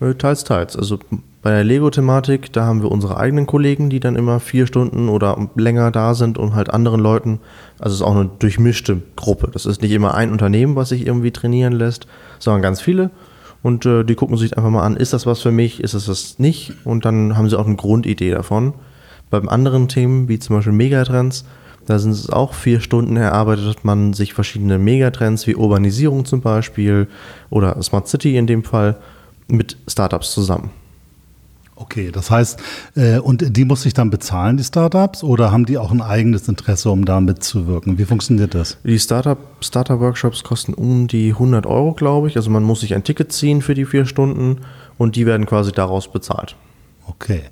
Äh, 0.00 0.14
teils, 0.14 0.44
teils. 0.44 0.76
Also 0.76 0.98
bei 1.42 1.50
der 1.50 1.64
Lego-Thematik, 1.64 2.52
da 2.52 2.64
haben 2.64 2.82
wir 2.82 2.90
unsere 2.90 3.16
eigenen 3.16 3.46
Kollegen, 3.46 3.88
die 3.88 4.00
dann 4.00 4.16
immer 4.16 4.40
vier 4.40 4.66
Stunden 4.66 5.08
oder 5.08 5.36
länger 5.56 5.90
da 5.90 6.14
sind 6.14 6.36
und 6.36 6.54
halt 6.54 6.70
anderen 6.70 7.00
Leuten, 7.00 7.40
also 7.78 7.94
es 7.94 8.00
ist 8.00 8.06
auch 8.06 8.14
eine 8.14 8.30
durchmischte 8.38 9.02
Gruppe. 9.16 9.50
Das 9.52 9.64
ist 9.64 9.80
nicht 9.80 9.92
immer 9.92 10.14
ein 10.14 10.32
Unternehmen, 10.32 10.76
was 10.76 10.90
sich 10.90 11.06
irgendwie 11.06 11.30
trainieren 11.30 11.72
lässt, 11.72 12.06
sondern 12.38 12.62
ganz 12.62 12.80
viele. 12.80 13.10
Und 13.62 13.86
äh, 13.86 14.04
die 14.04 14.14
gucken 14.14 14.36
sich 14.36 14.56
einfach 14.56 14.70
mal 14.70 14.84
an, 14.84 14.96
ist 14.96 15.12
das 15.12 15.26
was 15.26 15.40
für 15.40 15.50
mich, 15.50 15.82
ist 15.82 15.94
das 15.94 16.06
das 16.06 16.38
nicht? 16.38 16.74
Und 16.84 17.04
dann 17.04 17.36
haben 17.36 17.48
sie 17.48 17.58
auch 17.58 17.66
eine 17.66 17.76
Grundidee 17.76 18.30
davon. 18.30 18.74
Beim 19.28 19.48
anderen 19.48 19.88
Themen, 19.88 20.28
wie 20.28 20.38
zum 20.38 20.56
Beispiel 20.56 20.72
Megatrends, 20.72 21.44
da 21.90 21.98
sind 21.98 22.12
es 22.12 22.30
auch 22.30 22.54
vier 22.54 22.80
Stunden 22.80 23.16
erarbeitet 23.16 23.84
man 23.84 24.12
sich 24.12 24.32
verschiedene 24.32 24.78
Megatrends 24.78 25.48
wie 25.48 25.56
Urbanisierung 25.56 26.24
zum 26.24 26.40
Beispiel 26.40 27.08
oder 27.50 27.82
Smart 27.82 28.06
City 28.06 28.36
in 28.36 28.46
dem 28.46 28.62
Fall 28.62 28.96
mit 29.48 29.76
Startups 29.88 30.32
zusammen. 30.32 30.70
Okay, 31.74 32.12
das 32.12 32.30
heißt, 32.30 32.60
äh, 32.94 33.18
und 33.18 33.56
die 33.56 33.64
muss 33.64 33.84
ich 33.86 33.94
dann 33.94 34.10
bezahlen, 34.10 34.56
die 34.56 34.62
Startups, 34.62 35.24
oder 35.24 35.50
haben 35.50 35.66
die 35.66 35.78
auch 35.78 35.90
ein 35.90 36.02
eigenes 36.02 36.46
Interesse, 36.46 36.90
um 36.90 37.04
da 37.06 37.20
mitzuwirken? 37.20 37.98
Wie 37.98 38.04
funktioniert 38.04 38.54
das? 38.54 38.76
Die 38.84 38.98
Startup, 38.98 39.38
Startup-Workshops 39.60 40.44
kosten 40.44 40.74
um 40.74 41.08
die 41.08 41.30
100 41.30 41.66
Euro, 41.66 41.94
glaube 41.94 42.28
ich. 42.28 42.36
Also 42.36 42.50
man 42.50 42.62
muss 42.62 42.82
sich 42.82 42.94
ein 42.94 43.02
Ticket 43.02 43.32
ziehen 43.32 43.62
für 43.62 43.74
die 43.74 43.86
vier 43.86 44.06
Stunden 44.06 44.58
und 44.96 45.16
die 45.16 45.26
werden 45.26 45.46
quasi 45.46 45.72
daraus 45.72 46.12
bezahlt. 46.12 46.54
Okay. 47.10 47.42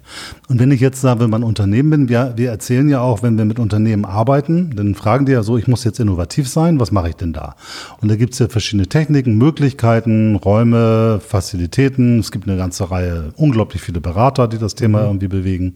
Und 0.48 0.60
wenn 0.60 0.70
ich 0.70 0.80
jetzt 0.80 1.00
sage, 1.00 1.20
wenn 1.20 1.30
man 1.30 1.42
Unternehmen 1.42 1.90
bin, 1.90 2.08
wir, 2.08 2.34
wir 2.36 2.50
erzählen 2.50 2.88
ja 2.88 3.00
auch, 3.00 3.24
wenn 3.24 3.36
wir 3.36 3.44
mit 3.44 3.58
Unternehmen 3.58 4.04
arbeiten, 4.04 4.70
dann 4.76 4.94
fragen 4.94 5.26
die 5.26 5.32
ja 5.32 5.42
so, 5.42 5.58
ich 5.58 5.66
muss 5.66 5.82
jetzt 5.82 5.98
innovativ 5.98 6.48
sein, 6.48 6.78
was 6.78 6.92
mache 6.92 7.08
ich 7.08 7.16
denn 7.16 7.32
da? 7.32 7.56
Und 8.00 8.08
da 8.08 8.14
gibt 8.14 8.34
es 8.34 8.38
ja 8.38 8.48
verschiedene 8.48 8.86
Techniken, 8.86 9.36
Möglichkeiten, 9.36 10.36
Räume, 10.36 11.20
Facilitäten. 11.26 12.20
Es 12.20 12.30
gibt 12.30 12.48
eine 12.48 12.56
ganze 12.56 12.88
Reihe, 12.90 13.32
unglaublich 13.36 13.82
viele 13.82 14.00
Berater, 14.00 14.46
die 14.46 14.58
das 14.58 14.76
Thema 14.76 15.00
mhm. 15.00 15.06
irgendwie 15.06 15.28
bewegen. 15.28 15.74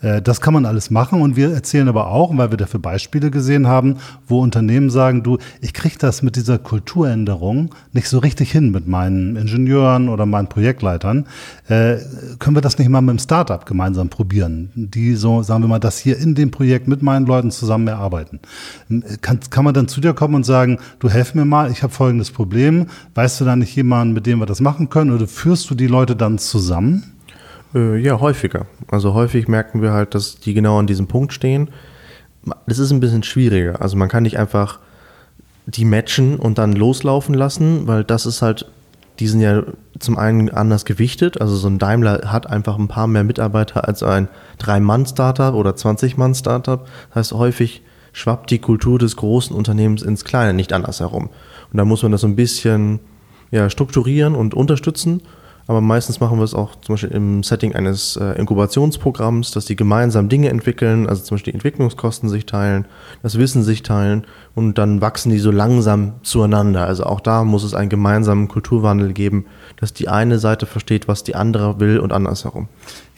Äh, 0.00 0.22
das 0.22 0.40
kann 0.40 0.54
man 0.54 0.66
alles 0.66 0.90
machen 0.90 1.20
und 1.22 1.36
wir 1.36 1.52
erzählen 1.52 1.88
aber 1.88 2.08
auch, 2.08 2.36
weil 2.36 2.50
wir 2.50 2.56
dafür 2.56 2.80
Beispiele 2.80 3.30
gesehen 3.30 3.66
haben, 3.66 3.96
wo 4.26 4.40
Unternehmen 4.40 4.90
sagen, 4.90 5.22
du, 5.22 5.38
ich 5.60 5.74
kriege 5.74 5.96
das 5.98 6.22
mit 6.22 6.36
dieser 6.36 6.58
Kulturänderung 6.58 7.74
nicht 7.92 8.08
so 8.08 8.18
richtig 8.18 8.52
hin 8.52 8.70
mit 8.70 8.86
meinen 8.86 9.36
Ingenieuren 9.36 10.08
oder 10.08 10.26
meinen 10.26 10.48
Projektleitern. 10.48 11.26
Äh, 11.68 11.96
können 12.38 12.56
wir 12.56 12.62
das 12.62 12.78
nicht 12.78 12.88
mal 12.88 13.00
mit 13.00 13.10
dem 13.10 13.18
Startup 13.18 13.64
gemeinsam 13.66 14.08
probieren, 14.08 14.70
die 14.74 15.14
so, 15.14 15.42
sagen 15.42 15.62
wir 15.62 15.68
mal, 15.68 15.78
das 15.78 15.98
hier 15.98 16.18
in 16.18 16.34
dem 16.34 16.50
Projekt 16.50 16.88
mit 16.88 17.02
meinen 17.02 17.26
Leuten 17.26 17.50
zusammen 17.50 17.88
erarbeiten? 17.88 18.40
Kann, 19.20 19.40
kann 19.50 19.64
man 19.64 19.74
dann 19.74 19.88
zu 19.88 20.00
dir 20.00 20.14
kommen 20.14 20.34
und 20.34 20.44
sagen, 20.44 20.78
du 20.98 21.10
helf 21.10 21.34
mir 21.34 21.44
mal, 21.44 21.70
ich 21.70 21.82
habe 21.82 21.92
folgendes 21.92 22.30
Problem, 22.30 22.86
weißt 23.14 23.40
du 23.40 23.44
da 23.44 23.56
nicht 23.56 23.74
jemanden, 23.76 24.14
mit 24.14 24.26
dem 24.26 24.38
wir 24.38 24.46
das 24.46 24.60
machen 24.60 24.88
können 24.88 25.12
oder 25.12 25.26
führst 25.26 25.70
du 25.70 25.74
die 25.74 25.86
Leute 25.86 26.16
dann 26.16 26.38
zusammen? 26.38 27.04
Äh, 27.74 27.98
ja, 27.98 28.20
häufiger. 28.20 28.66
Also 28.90 29.14
häufig 29.14 29.48
merken 29.48 29.82
wir 29.82 29.92
halt, 29.92 30.14
dass 30.14 30.40
die 30.40 30.54
genau 30.54 30.78
an 30.78 30.86
diesem 30.86 31.06
Punkt 31.06 31.32
stehen. 31.32 31.70
Das 32.66 32.78
ist 32.78 32.90
ein 32.90 33.00
bisschen 33.00 33.22
schwieriger. 33.22 33.80
Also 33.80 33.96
man 33.96 34.08
kann 34.08 34.22
nicht 34.22 34.38
einfach 34.38 34.80
die 35.66 35.84
matchen 35.84 36.36
und 36.36 36.58
dann 36.58 36.72
loslaufen 36.72 37.34
lassen, 37.34 37.86
weil 37.86 38.02
das 38.02 38.26
ist 38.26 38.42
halt, 38.42 38.66
die 39.18 39.28
sind 39.28 39.40
ja 39.40 39.62
zum 39.98 40.18
einen 40.18 40.50
anders 40.50 40.84
gewichtet. 40.84 41.40
Also 41.40 41.56
so 41.56 41.68
ein 41.68 41.78
Daimler 41.78 42.32
hat 42.32 42.48
einfach 42.48 42.78
ein 42.78 42.88
paar 42.88 43.06
mehr 43.06 43.24
Mitarbeiter 43.24 43.86
als 43.86 44.02
ein 44.02 44.28
Drei-Mann-Startup 44.58 45.54
oder 45.54 45.72
20-Mann-Startup. 45.72 46.86
Das 47.08 47.14
heißt, 47.14 47.32
häufig 47.32 47.82
schwappt 48.12 48.50
die 48.50 48.58
Kultur 48.58 48.98
des 48.98 49.16
großen 49.16 49.54
Unternehmens 49.54 50.02
ins 50.02 50.24
Kleine, 50.24 50.54
nicht 50.54 50.72
andersherum. 50.72 51.26
Und 51.72 51.76
da 51.76 51.84
muss 51.84 52.02
man 52.02 52.10
das 52.10 52.22
so 52.22 52.26
ein 52.26 52.36
bisschen 52.36 52.98
ja, 53.52 53.70
strukturieren 53.70 54.34
und 54.34 54.54
unterstützen 54.54 55.22
aber 55.66 55.80
meistens 55.80 56.20
machen 56.20 56.38
wir 56.38 56.44
es 56.44 56.54
auch 56.54 56.74
zum 56.76 56.94
Beispiel 56.94 57.10
im 57.10 57.42
Setting 57.42 57.74
eines 57.74 58.16
äh, 58.16 58.38
Inkubationsprogramms, 58.38 59.50
dass 59.52 59.66
die 59.66 59.76
gemeinsam 59.76 60.28
Dinge 60.28 60.48
entwickeln, 60.48 61.08
also 61.08 61.22
zum 61.22 61.36
Beispiel 61.36 61.52
die 61.52 61.56
Entwicklungskosten 61.56 62.28
sich 62.28 62.46
teilen, 62.46 62.86
das 63.22 63.38
Wissen 63.38 63.62
sich 63.62 63.82
teilen 63.82 64.24
und 64.54 64.78
dann 64.78 65.00
wachsen 65.00 65.30
die 65.30 65.38
so 65.38 65.50
langsam 65.50 66.14
zueinander. 66.22 66.86
Also 66.86 67.04
auch 67.04 67.20
da 67.20 67.44
muss 67.44 67.64
es 67.64 67.74
einen 67.74 67.88
gemeinsamen 67.88 68.48
Kulturwandel 68.48 69.12
geben, 69.12 69.46
dass 69.76 69.92
die 69.92 70.08
eine 70.08 70.38
Seite 70.38 70.66
versteht, 70.66 71.08
was 71.08 71.24
die 71.24 71.34
andere 71.34 71.80
will 71.80 71.98
und 71.98 72.12
andersherum. 72.12 72.68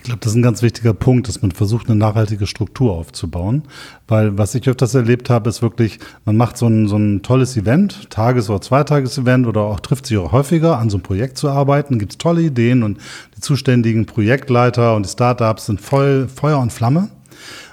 Ich 0.02 0.06
glaube, 0.06 0.18
das 0.18 0.32
ist 0.32 0.36
ein 0.36 0.42
ganz 0.42 0.62
wichtiger 0.62 0.94
Punkt, 0.94 1.28
dass 1.28 1.42
man 1.42 1.52
versucht, 1.52 1.86
eine 1.86 1.94
nachhaltige 1.94 2.48
Struktur 2.48 2.92
aufzubauen. 2.92 3.62
Weil 4.08 4.36
was 4.36 4.52
ich 4.56 4.68
öfters 4.68 4.96
erlebt 4.96 5.30
habe, 5.30 5.48
ist 5.48 5.62
wirklich, 5.62 6.00
man 6.24 6.36
macht 6.36 6.56
so 6.56 6.66
ein, 6.66 6.88
so 6.88 6.96
ein 6.96 7.22
tolles 7.22 7.56
Event, 7.56 8.10
Tages- 8.10 8.50
oder 8.50 8.60
Zweitages-Event 8.60 9.46
oder 9.46 9.60
auch 9.60 9.78
trifft 9.78 10.06
sich 10.06 10.18
auch 10.18 10.32
häufiger, 10.32 10.78
an 10.78 10.90
so 10.90 10.96
einem 10.96 11.04
Projekt 11.04 11.38
zu 11.38 11.48
arbeiten, 11.48 12.00
gibt 12.00 12.12
es 12.12 12.18
tolle 12.18 12.42
Ideen 12.42 12.82
und 12.82 12.98
die 13.36 13.40
zuständigen 13.40 14.04
Projektleiter 14.04 14.96
und 14.96 15.06
die 15.06 15.10
Startups 15.10 15.66
sind 15.66 15.80
voll 15.80 16.26
Feuer 16.26 16.58
und 16.58 16.72
Flamme. 16.72 17.08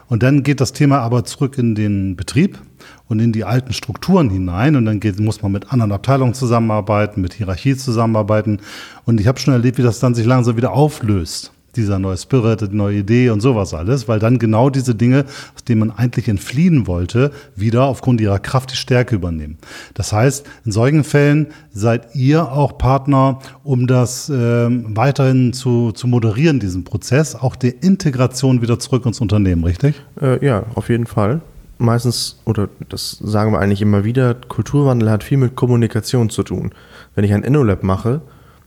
Und 0.07 0.21
dann 0.21 0.43
geht 0.43 0.61
das 0.61 0.71
Thema 0.71 0.99
aber 0.99 1.25
zurück 1.25 1.57
in 1.57 1.73
den 1.73 2.15
Betrieb 2.15 2.59
und 3.07 3.19
in 3.19 3.31
die 3.31 3.43
alten 3.43 3.73
Strukturen 3.73 4.29
hinein. 4.29 4.75
Und 4.75 4.85
dann 4.85 4.99
geht, 4.99 5.19
muss 5.19 5.41
man 5.41 5.51
mit 5.51 5.73
anderen 5.73 5.91
Abteilungen 5.91 6.35
zusammenarbeiten, 6.35 7.21
mit 7.21 7.33
Hierarchie 7.33 7.75
zusammenarbeiten. 7.75 8.59
Und 9.05 9.19
ich 9.19 9.25
habe 9.25 9.39
schon 9.39 9.53
erlebt, 9.55 9.79
wie 9.79 9.83
das 9.83 9.99
dann 9.99 10.13
sich 10.13 10.27
langsam 10.27 10.57
wieder 10.57 10.73
auflöst 10.73 11.53
dieser 11.79 11.99
neue 11.99 12.17
Spirit, 12.17 12.61
die 12.61 12.75
neue 12.75 12.99
Idee 12.99 13.29
und 13.29 13.41
sowas 13.41 13.73
alles, 13.73 14.07
weil 14.07 14.19
dann 14.19 14.39
genau 14.39 14.69
diese 14.69 14.95
Dinge, 14.95 15.25
aus 15.55 15.63
denen 15.63 15.79
man 15.79 15.91
eigentlich 15.91 16.27
entfliehen 16.27 16.87
wollte, 16.87 17.31
wieder 17.55 17.85
aufgrund 17.85 18.21
ihrer 18.21 18.39
Kraft 18.39 18.71
die 18.71 18.75
Stärke 18.75 19.15
übernehmen. 19.15 19.57
Das 19.93 20.13
heißt, 20.13 20.45
in 20.65 20.71
solchen 20.71 21.03
Fällen 21.03 21.47
seid 21.71 22.15
ihr 22.15 22.51
auch 22.51 22.77
Partner, 22.77 23.39
um 23.63 23.87
das 23.87 24.29
äh, 24.29 24.33
weiterhin 24.35 25.53
zu, 25.53 25.91
zu 25.91 26.07
moderieren, 26.07 26.59
diesen 26.59 26.83
Prozess, 26.83 27.35
auch 27.35 27.55
der 27.55 27.81
Integration 27.83 28.61
wieder 28.61 28.79
zurück 28.79 29.05
ins 29.05 29.21
Unternehmen, 29.21 29.63
richtig? 29.63 30.01
Äh, 30.21 30.45
ja, 30.45 30.63
auf 30.75 30.89
jeden 30.89 31.05
Fall. 31.05 31.41
Meistens, 31.77 32.41
oder 32.45 32.67
das 32.89 33.11
sagen 33.23 33.53
wir 33.53 33.59
eigentlich 33.59 33.81
immer 33.81 34.03
wieder, 34.03 34.33
Kulturwandel 34.33 35.09
hat 35.09 35.23
viel 35.23 35.37
mit 35.37 35.55
Kommunikation 35.55 36.29
zu 36.29 36.43
tun. 36.43 36.71
Wenn 37.15 37.23
ich 37.23 37.33
ein 37.33 37.43
InnoLab 37.43 37.83
mache, 37.83 38.21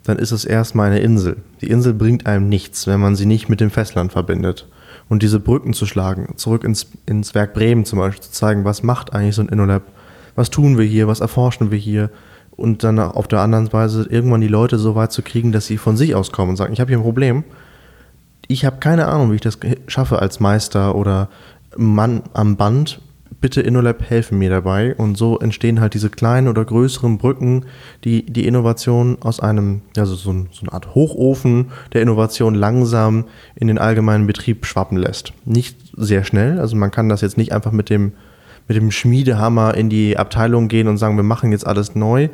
dann 0.04 0.18
ist 0.18 0.32
es 0.32 0.44
erstmal 0.44 0.88
eine 0.88 1.00
Insel. 1.00 1.36
Die 1.60 1.68
Insel 1.68 1.94
bringt 1.94 2.26
einem 2.26 2.48
nichts, 2.48 2.86
wenn 2.86 3.00
man 3.00 3.16
sie 3.16 3.26
nicht 3.26 3.48
mit 3.48 3.60
dem 3.60 3.70
Festland 3.70 4.12
verbindet. 4.12 4.66
Und 5.08 5.22
diese 5.22 5.40
Brücken 5.40 5.72
zu 5.72 5.86
schlagen, 5.86 6.34
zurück 6.36 6.64
ins, 6.64 6.86
ins 7.06 7.34
Werk 7.34 7.54
Bremen 7.54 7.84
zum 7.84 7.98
Beispiel, 7.98 8.22
zu 8.22 8.32
zeigen, 8.32 8.64
was 8.64 8.82
macht 8.82 9.12
eigentlich 9.12 9.34
so 9.34 9.42
ein 9.42 9.48
InnoLab, 9.48 9.82
was 10.34 10.50
tun 10.50 10.78
wir 10.78 10.84
hier, 10.84 11.06
was 11.08 11.20
erforschen 11.20 11.70
wir 11.70 11.78
hier 11.78 12.10
und 12.56 12.84
dann 12.84 12.98
auf 12.98 13.28
der 13.28 13.40
anderen 13.40 13.72
Weise 13.72 14.06
irgendwann 14.08 14.40
die 14.40 14.48
Leute 14.48 14.78
so 14.78 14.94
weit 14.94 15.12
zu 15.12 15.22
kriegen, 15.22 15.52
dass 15.52 15.66
sie 15.66 15.78
von 15.78 15.96
sich 15.96 16.14
aus 16.14 16.32
kommen 16.32 16.50
und 16.50 16.56
sagen, 16.56 16.72
ich 16.72 16.80
habe 16.80 16.88
hier 16.90 16.98
ein 16.98 17.02
Problem, 17.04 17.44
ich 18.46 18.64
habe 18.64 18.78
keine 18.78 19.08
Ahnung, 19.08 19.30
wie 19.30 19.36
ich 19.36 19.40
das 19.40 19.58
schaffe 19.86 20.20
als 20.20 20.40
Meister 20.40 20.94
oder 20.94 21.28
Mann 21.76 22.22
am 22.34 22.56
Band, 22.56 23.00
bitte 23.42 23.60
InnoLab 23.60 24.08
helfen 24.08 24.38
mir 24.38 24.48
dabei. 24.48 24.94
Und 24.94 25.18
so 25.18 25.38
entstehen 25.38 25.80
halt 25.80 25.92
diese 25.92 26.08
kleinen 26.08 26.48
oder 26.48 26.64
größeren 26.64 27.18
Brücken, 27.18 27.66
die 28.04 28.24
die 28.24 28.46
Innovation 28.46 29.18
aus 29.20 29.40
einem, 29.40 29.82
also 29.96 30.14
so, 30.14 30.32
so 30.50 30.62
eine 30.62 30.72
Art 30.72 30.94
Hochofen 30.94 31.66
der 31.92 32.00
Innovation 32.00 32.54
langsam 32.54 33.24
in 33.54 33.66
den 33.66 33.76
allgemeinen 33.76 34.26
Betrieb 34.26 34.64
schwappen 34.64 34.96
lässt. 34.96 35.34
Nicht 35.44 35.76
sehr 35.94 36.24
schnell, 36.24 36.58
also 36.58 36.76
man 36.76 36.90
kann 36.90 37.10
das 37.10 37.20
jetzt 37.20 37.36
nicht 37.36 37.52
einfach 37.52 37.72
mit 37.72 37.90
dem, 37.90 38.12
mit 38.68 38.76
dem 38.76 38.90
Schmiedehammer 38.90 39.74
in 39.74 39.90
die 39.90 40.16
Abteilung 40.16 40.68
gehen 40.68 40.88
und 40.88 40.96
sagen, 40.96 41.16
wir 41.16 41.24
machen 41.24 41.52
jetzt 41.52 41.66
alles 41.66 41.94
neu. 41.94 42.30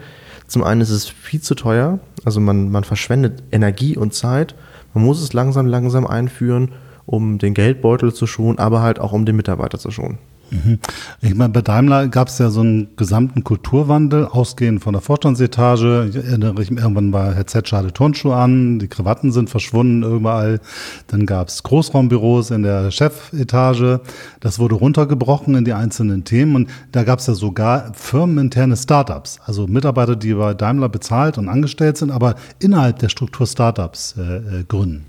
Zum 0.46 0.62
einen 0.62 0.82
ist 0.82 0.90
es 0.90 1.08
viel 1.08 1.40
zu 1.40 1.54
teuer, 1.54 1.98
also 2.24 2.38
man, 2.38 2.70
man 2.70 2.84
verschwendet 2.84 3.42
Energie 3.50 3.96
und 3.96 4.14
Zeit. 4.14 4.54
Man 4.94 5.04
muss 5.04 5.20
es 5.22 5.32
langsam, 5.32 5.66
langsam 5.66 6.06
einführen, 6.06 6.70
um 7.06 7.38
den 7.38 7.54
Geldbeutel 7.54 8.12
zu 8.12 8.26
schonen, 8.26 8.58
aber 8.58 8.82
halt 8.82 9.00
auch 9.00 9.12
um 9.12 9.24
den 9.24 9.36
Mitarbeiter 9.36 9.78
zu 9.78 9.90
schonen. 9.90 10.18
Mhm. 10.50 10.78
Ich 11.20 11.34
meine, 11.34 11.50
bei 11.50 11.60
Daimler 11.60 12.08
gab 12.08 12.28
es 12.28 12.38
ja 12.38 12.48
so 12.48 12.60
einen 12.60 12.96
gesamten 12.96 13.44
Kulturwandel, 13.44 14.26
ausgehend 14.26 14.82
von 14.82 14.94
der 14.94 15.02
Vorstandsetage. 15.02 16.06
Ich 16.10 16.16
erinnere 16.16 16.54
mich, 16.54 16.70
irgendwann 16.70 17.12
war 17.12 17.34
Herr 17.34 17.46
Z 17.46 17.68
schade 17.68 17.92
Turnschuhe 17.92 18.34
an, 18.34 18.78
die 18.78 18.88
Krawatten 18.88 19.32
sind 19.32 19.50
verschwunden 19.50 20.02
überall. 20.02 20.60
Dann 21.08 21.26
gab 21.26 21.48
es 21.48 21.62
Großraumbüros 21.62 22.50
in 22.50 22.62
der 22.62 22.90
Chefetage. 22.90 24.00
Das 24.40 24.58
wurde 24.58 24.76
runtergebrochen 24.76 25.54
in 25.54 25.64
die 25.64 25.74
einzelnen 25.74 26.24
Themen 26.24 26.56
und 26.56 26.70
da 26.92 27.04
gab 27.04 27.18
es 27.18 27.26
ja 27.26 27.34
sogar 27.34 27.92
firmeninterne 27.94 28.76
Startups, 28.76 29.40
also 29.44 29.66
Mitarbeiter, 29.66 30.16
die 30.16 30.34
bei 30.34 30.54
Daimler 30.54 30.88
bezahlt 30.88 31.36
und 31.38 31.48
angestellt 31.48 31.98
sind, 31.98 32.10
aber 32.10 32.36
innerhalb 32.58 32.98
der 33.00 33.08
Struktur 33.08 33.46
Startups 33.46 34.14
äh, 34.16 34.60
äh 34.60 34.64
gründen 34.66 35.06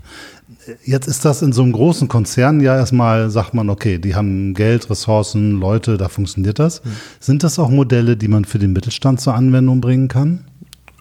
jetzt 0.84 1.06
ist 1.06 1.24
das 1.24 1.42
in 1.42 1.52
so 1.52 1.62
einem 1.62 1.72
großen 1.72 2.08
Konzern 2.08 2.60
ja 2.60 2.76
erstmal, 2.76 3.30
sagt 3.30 3.54
man, 3.54 3.70
okay, 3.70 3.98
die 3.98 4.14
haben 4.14 4.54
Geld, 4.54 4.90
Ressourcen, 4.90 5.58
Leute, 5.60 5.96
da 5.96 6.08
funktioniert 6.08 6.58
das. 6.58 6.84
Mhm. 6.84 6.90
Sind 7.18 7.42
das 7.44 7.58
auch 7.58 7.70
Modelle, 7.70 8.16
die 8.16 8.28
man 8.28 8.44
für 8.44 8.58
den 8.58 8.72
Mittelstand 8.72 9.20
zur 9.20 9.34
Anwendung 9.34 9.80
bringen 9.80 10.08
kann? 10.08 10.44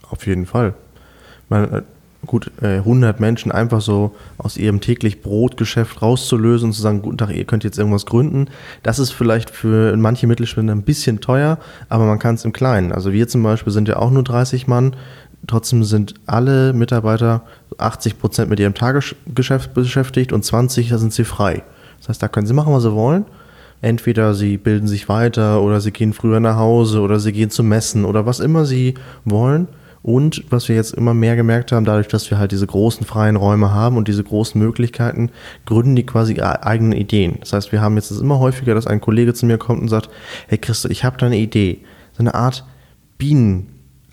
Auf 0.09 0.25
jeden 0.25 0.45
Fall. 0.45 0.73
Man, 1.49 1.71
äh, 1.71 1.81
gut, 2.25 2.51
100 2.61 3.17
äh, 3.17 3.21
Menschen 3.21 3.51
einfach 3.51 3.81
so 3.81 4.15
aus 4.37 4.57
ihrem 4.57 4.81
täglich 4.81 5.21
Brotgeschäft 5.21 6.01
rauszulösen 6.01 6.69
und 6.69 6.73
zu 6.73 6.81
sagen, 6.81 7.01
guten 7.01 7.17
Tag, 7.17 7.31
ihr 7.31 7.45
könnt 7.45 7.63
jetzt 7.63 7.77
irgendwas 7.77 8.05
gründen, 8.05 8.47
das 8.83 8.99
ist 8.99 9.11
vielleicht 9.11 9.49
für 9.49 9.95
manche 9.97 10.27
Mittelständler 10.27 10.75
ein 10.75 10.83
bisschen 10.83 11.21
teuer, 11.21 11.59
aber 11.87 12.05
man 12.05 12.19
kann 12.19 12.35
es 12.35 12.45
im 12.45 12.53
Kleinen. 12.53 12.91
Also 12.91 13.13
wir 13.13 13.27
zum 13.27 13.43
Beispiel 13.43 13.73
sind 13.73 13.87
ja 13.87 13.97
auch 13.97 14.11
nur 14.11 14.23
30 14.23 14.67
Mann, 14.67 14.95
trotzdem 15.47 15.83
sind 15.83 16.15
alle 16.25 16.73
Mitarbeiter 16.73 17.43
80 17.81 18.19
Prozent 18.19 18.49
mit 18.49 18.59
ihrem 18.59 18.73
Tagesgeschäft 18.73 19.73
beschäftigt 19.73 20.33
und 20.33 20.43
20, 20.43 20.89
da 20.89 20.97
sind 20.97 21.13
sie 21.13 21.23
frei. 21.23 21.63
Das 21.99 22.09
heißt, 22.09 22.23
da 22.23 22.27
können 22.27 22.47
sie 22.47 22.53
machen, 22.53 22.73
was 22.73 22.83
sie 22.83 22.93
wollen. 22.93 23.25
Entweder 23.81 24.33
sie 24.33 24.57
bilden 24.57 24.87
sich 24.87 25.07
weiter 25.07 25.61
oder 25.61 25.79
sie 25.79 25.91
gehen 25.91 26.13
früher 26.13 26.39
nach 26.39 26.57
Hause 26.57 26.99
oder 26.99 27.19
sie 27.19 27.31
gehen 27.31 27.49
zum 27.49 27.69
Messen 27.69 28.03
oder 28.03 28.25
was 28.25 28.39
immer 28.39 28.65
sie 28.65 28.95
wollen. 29.23 29.67
Und 30.01 30.45
was 30.49 30.69
wir 30.69 30.75
jetzt 30.75 30.93
immer 30.93 31.13
mehr 31.13 31.35
gemerkt 31.35 31.71
haben, 31.71 31.85
dadurch, 31.85 32.07
dass 32.07 32.29
wir 32.31 32.37
halt 32.37 32.51
diese 32.51 32.67
großen 32.67 33.05
freien 33.05 33.35
Räume 33.35 33.73
haben 33.73 33.97
und 33.97 34.07
diese 34.07 34.23
großen 34.23 34.59
Möglichkeiten, 34.59 35.29
gründen 35.65 35.95
die 35.95 36.05
quasi 36.05 36.33
e-, 36.35 36.41
eigene 36.41 36.97
Ideen. 36.97 37.37
Das 37.41 37.51
heißt, 37.51 37.71
wir 37.71 37.81
haben 37.81 37.95
jetzt 37.95 38.11
immer 38.11 38.39
häufiger, 38.39 38.75
dass 38.75 38.87
ein 38.87 39.01
Kollege 39.01 39.33
zu 39.33 39.45
mir 39.45 39.57
kommt 39.57 39.81
und 39.81 39.89
sagt, 39.89 40.09
hey 40.47 40.57
Christo, 40.57 40.89
ich 40.89 41.03
habe 41.03 41.17
da 41.17 41.25
eine 41.25 41.37
Idee. 41.37 41.79
So 42.13 42.19
eine 42.19 42.33
Art 42.33 42.65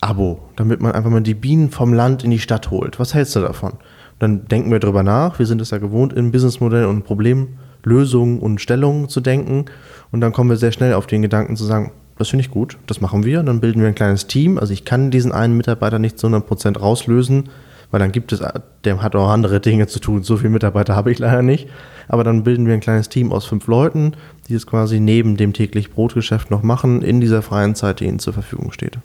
Bienen-Abo, 0.01 0.39
damit 0.57 0.81
man 0.81 0.93
einfach 0.93 1.11
mal 1.11 1.21
die 1.21 1.35
Bienen 1.35 1.71
vom 1.71 1.93
Land 1.93 2.25
in 2.25 2.31
die 2.31 2.39
Stadt 2.39 2.71
holt. 2.71 2.99
Was 2.99 3.15
hältst 3.15 3.37
du 3.37 3.41
davon? 3.41 3.73
Und 3.73 3.81
dann 4.21 4.49
denken 4.49 4.71
wir 4.71 4.81
drüber 4.81 5.03
nach. 5.03 5.39
Wir 5.39 5.47
sind 5.47 5.61
es 5.61 5.71
ja 5.71 5.79
gewohnt, 5.79 6.13
in 6.13 6.33
Businessmodellen 6.33 6.89
und 6.89 7.05
Problemlösungen 7.05 8.39
und 8.41 8.61
Stellungen 8.61 9.09
zu 9.09 9.21
denken. 9.21 9.67
Und 10.11 10.21
dann 10.21 10.33
kommen 10.33 10.51
wir 10.51 10.57
sehr 10.57 10.73
schnell 10.73 10.95
auf 10.95 11.07
den 11.07 11.23
Gedanken 11.23 11.57
zu 11.57 11.65
sagen, 11.65 11.93
das 12.19 12.29
finde 12.29 12.45
ich 12.45 12.51
gut, 12.51 12.79
das 12.87 13.03
machen 13.03 13.25
wir. 13.25 13.43
Dann 13.43 13.61
bilden 13.61 13.81
wir 13.81 13.89
ein 13.89 13.95
kleines 13.95 14.27
Team. 14.27 14.59
Also 14.59 14.73
ich 14.73 14.85
kann 14.85 15.11
diesen 15.11 15.33
einen 15.33 15.57
Mitarbeiter 15.57 15.99
nicht 15.99 16.19
zu 16.19 16.29
100% 16.29 16.79
rauslösen, 16.79 17.51
weil 17.91 18.01
dann 18.01 18.11
gibt 18.11 18.33
es, 18.33 18.43
der 18.85 19.03
hat 19.03 19.15
auch 19.15 19.29
andere 19.29 19.61
Dinge 19.61 19.87
zu 19.87 20.01
tun. 20.01 20.23
So 20.23 20.39
viele 20.39 20.51
Mitarbeiter 20.51 20.97
habe 20.97 21.13
ich 21.13 21.19
leider 21.19 21.43
nicht. 21.43 21.69
Aber 22.09 22.25
dann 22.25 22.43
bilden 22.43 22.67
wir 22.67 22.73
ein 22.73 22.81
kleines 22.81 23.11
Team 23.11 23.33
aus 23.33 23.45
fünf 23.45 23.67
Leuten, 23.67 24.13
die 24.49 24.55
es 24.55 24.67
quasi 24.67 24.99
neben 24.99 25.37
dem 25.37 25.53
täglich 25.53 25.91
Brotgeschäft 25.91 26.51
noch 26.51 26.63
machen, 26.63 27.03
in 27.03 27.21
dieser 27.21 27.43
freien 27.43 27.75
Zeit, 27.75 28.01
die 28.01 28.07
ihnen 28.07 28.19
zur 28.19 28.33
Verfügung 28.33 28.73
steht. 28.73 28.99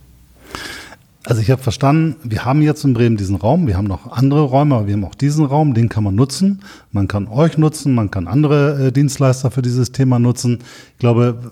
Also 1.23 1.41
ich 1.41 1.51
habe 1.51 1.62
verstanden, 1.62 2.15
wir 2.23 2.45
haben 2.45 2.63
jetzt 2.63 2.84
in 2.84 2.93
Bremen 2.95 3.15
diesen 3.15 3.36
Raum, 3.36 3.67
wir 3.67 3.77
haben 3.77 3.86
noch 3.86 4.12
andere 4.12 4.41
Räume, 4.41 4.75
aber 4.75 4.88
wir 4.88 4.95
haben 4.95 5.05
auch 5.05 5.13
diesen 5.13 5.45
Raum, 5.45 5.75
den 5.75 5.88
kann 5.88 6.03
man 6.03 6.15
nutzen. 6.15 6.62
Man 6.91 7.07
kann 7.07 7.27
euch 7.27 7.60
nutzen, 7.60 7.93
man 7.93 8.10
kann 8.10 8.27
andere 8.27 8.88
äh, 8.88 8.91
Dienstleister 8.91 9.51
für 9.51 9.62
dieses 9.62 9.91
Thema 9.91 10.17
nutzen. 10.17 10.60
Ich 10.93 10.99
glaube, 10.99 11.51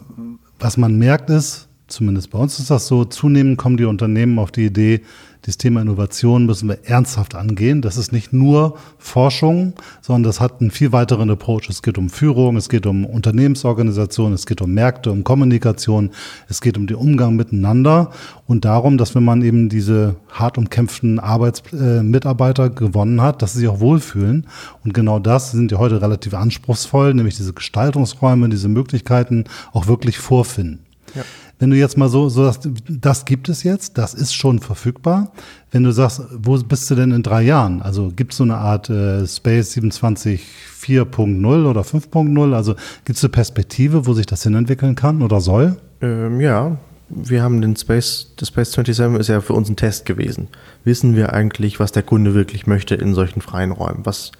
was 0.59 0.77
man 0.77 0.97
merkt 0.97 1.29
ist, 1.29 1.67
zumindest 1.87 2.31
bei 2.31 2.39
uns 2.39 2.57
ist 2.57 2.71
das 2.71 2.87
so, 2.87 3.05
zunehmend 3.05 3.59
kommen 3.59 3.77
die 3.77 3.85
Unternehmen 3.85 4.39
auf 4.39 4.51
die 4.51 4.65
Idee, 4.65 5.01
das 5.43 5.57
Thema 5.57 5.81
Innovation 5.81 6.45
müssen 6.45 6.67
wir 6.67 6.79
ernsthaft 6.83 7.33
angehen. 7.33 7.81
Das 7.81 7.97
ist 7.97 8.11
nicht 8.11 8.33
nur 8.33 8.77
Forschung, 8.97 9.73
sondern 10.01 10.23
das 10.23 10.41
hat 10.41 10.59
einen 10.59 10.69
viel 10.69 10.91
weiteren 10.91 11.29
Approach. 11.29 11.69
Es 11.69 11.81
geht 11.81 11.97
um 11.97 12.09
Führung, 12.09 12.57
es 12.57 12.67
geht 12.67 12.85
um 12.85 13.05
Unternehmensorganisation, 13.05 14.33
es 14.33 14.45
geht 14.45 14.61
um 14.61 14.73
Märkte, 14.73 15.11
um 15.11 15.23
Kommunikation, 15.23 16.11
es 16.49 16.59
geht 16.59 16.77
um 16.77 16.87
den 16.87 16.97
Umgang 16.97 17.35
miteinander 17.35 18.11
und 18.47 18.65
darum, 18.65 18.97
dass 18.97 19.15
wenn 19.15 19.23
man 19.23 19.41
eben 19.41 19.69
diese 19.69 20.15
hart 20.29 20.57
umkämpften 20.57 21.19
Arbeitsmitarbeiter 21.19 22.65
äh, 22.65 22.69
gewonnen 22.69 23.21
hat, 23.21 23.41
dass 23.41 23.53
sie 23.53 23.59
sich 23.59 23.67
auch 23.69 23.79
wohlfühlen. 23.79 24.45
Und 24.83 24.93
genau 24.93 25.19
das 25.19 25.51
sind 25.51 25.71
ja 25.71 25.77
heute 25.77 26.01
relativ 26.01 26.33
anspruchsvoll, 26.33 27.13
nämlich 27.13 27.37
diese 27.37 27.53
Gestaltungsräume, 27.53 28.49
diese 28.49 28.67
Möglichkeiten 28.67 29.45
auch 29.71 29.87
wirklich 29.87 30.17
vorfinden. 30.17 30.88
Ja. 31.15 31.23
Wenn 31.59 31.71
du 31.71 31.75
jetzt 31.75 31.97
mal 31.97 32.07
so, 32.07 32.29
so 32.29 32.45
sagst, 32.45 32.69
das 32.87 33.25
gibt 33.25 33.49
es 33.49 33.63
jetzt, 33.63 33.97
das 33.97 34.13
ist 34.13 34.33
schon 34.33 34.59
verfügbar. 34.59 35.31
Wenn 35.71 35.83
du 35.83 35.91
sagst, 35.91 36.21
wo 36.31 36.57
bist 36.57 36.89
du 36.89 36.95
denn 36.95 37.11
in 37.11 37.21
drei 37.21 37.41
Jahren? 37.41 37.81
Also 37.81 38.11
gibt 38.15 38.31
es 38.31 38.37
so 38.37 38.45
eine 38.45 38.57
Art 38.57 38.89
äh, 38.89 39.27
Space 39.27 39.73
27 39.73 40.41
4.0 40.81 41.69
oder 41.69 41.81
5.0? 41.81 42.53
Also 42.53 42.75
gibt 43.03 43.17
es 43.17 43.23
eine 43.23 43.31
Perspektive, 43.31 44.05
wo 44.05 44.13
sich 44.13 44.25
das 44.25 44.43
hinentwickeln 44.43 44.95
kann 44.95 45.21
oder 45.21 45.41
soll? 45.41 45.75
Ähm, 46.01 46.39
ja, 46.39 46.77
wir 47.09 47.41
haben 47.41 47.61
den 47.61 47.75
Space, 47.75 48.31
das 48.37 48.49
Space 48.49 48.71
27 48.71 49.19
ist 49.19 49.27
ja 49.27 49.41
für 49.41 49.53
uns 49.53 49.69
ein 49.69 49.75
Test 49.75 50.05
gewesen. 50.05 50.47
Wissen 50.83 51.15
wir 51.15 51.33
eigentlich, 51.33 51.79
was 51.79 51.91
der 51.91 52.03
Kunde 52.03 52.33
wirklich 52.33 52.67
möchte 52.67 52.95
in 52.95 53.13
solchen 53.15 53.41
freien 53.41 53.71
Räumen? 53.71 54.05
Was, 54.05 54.31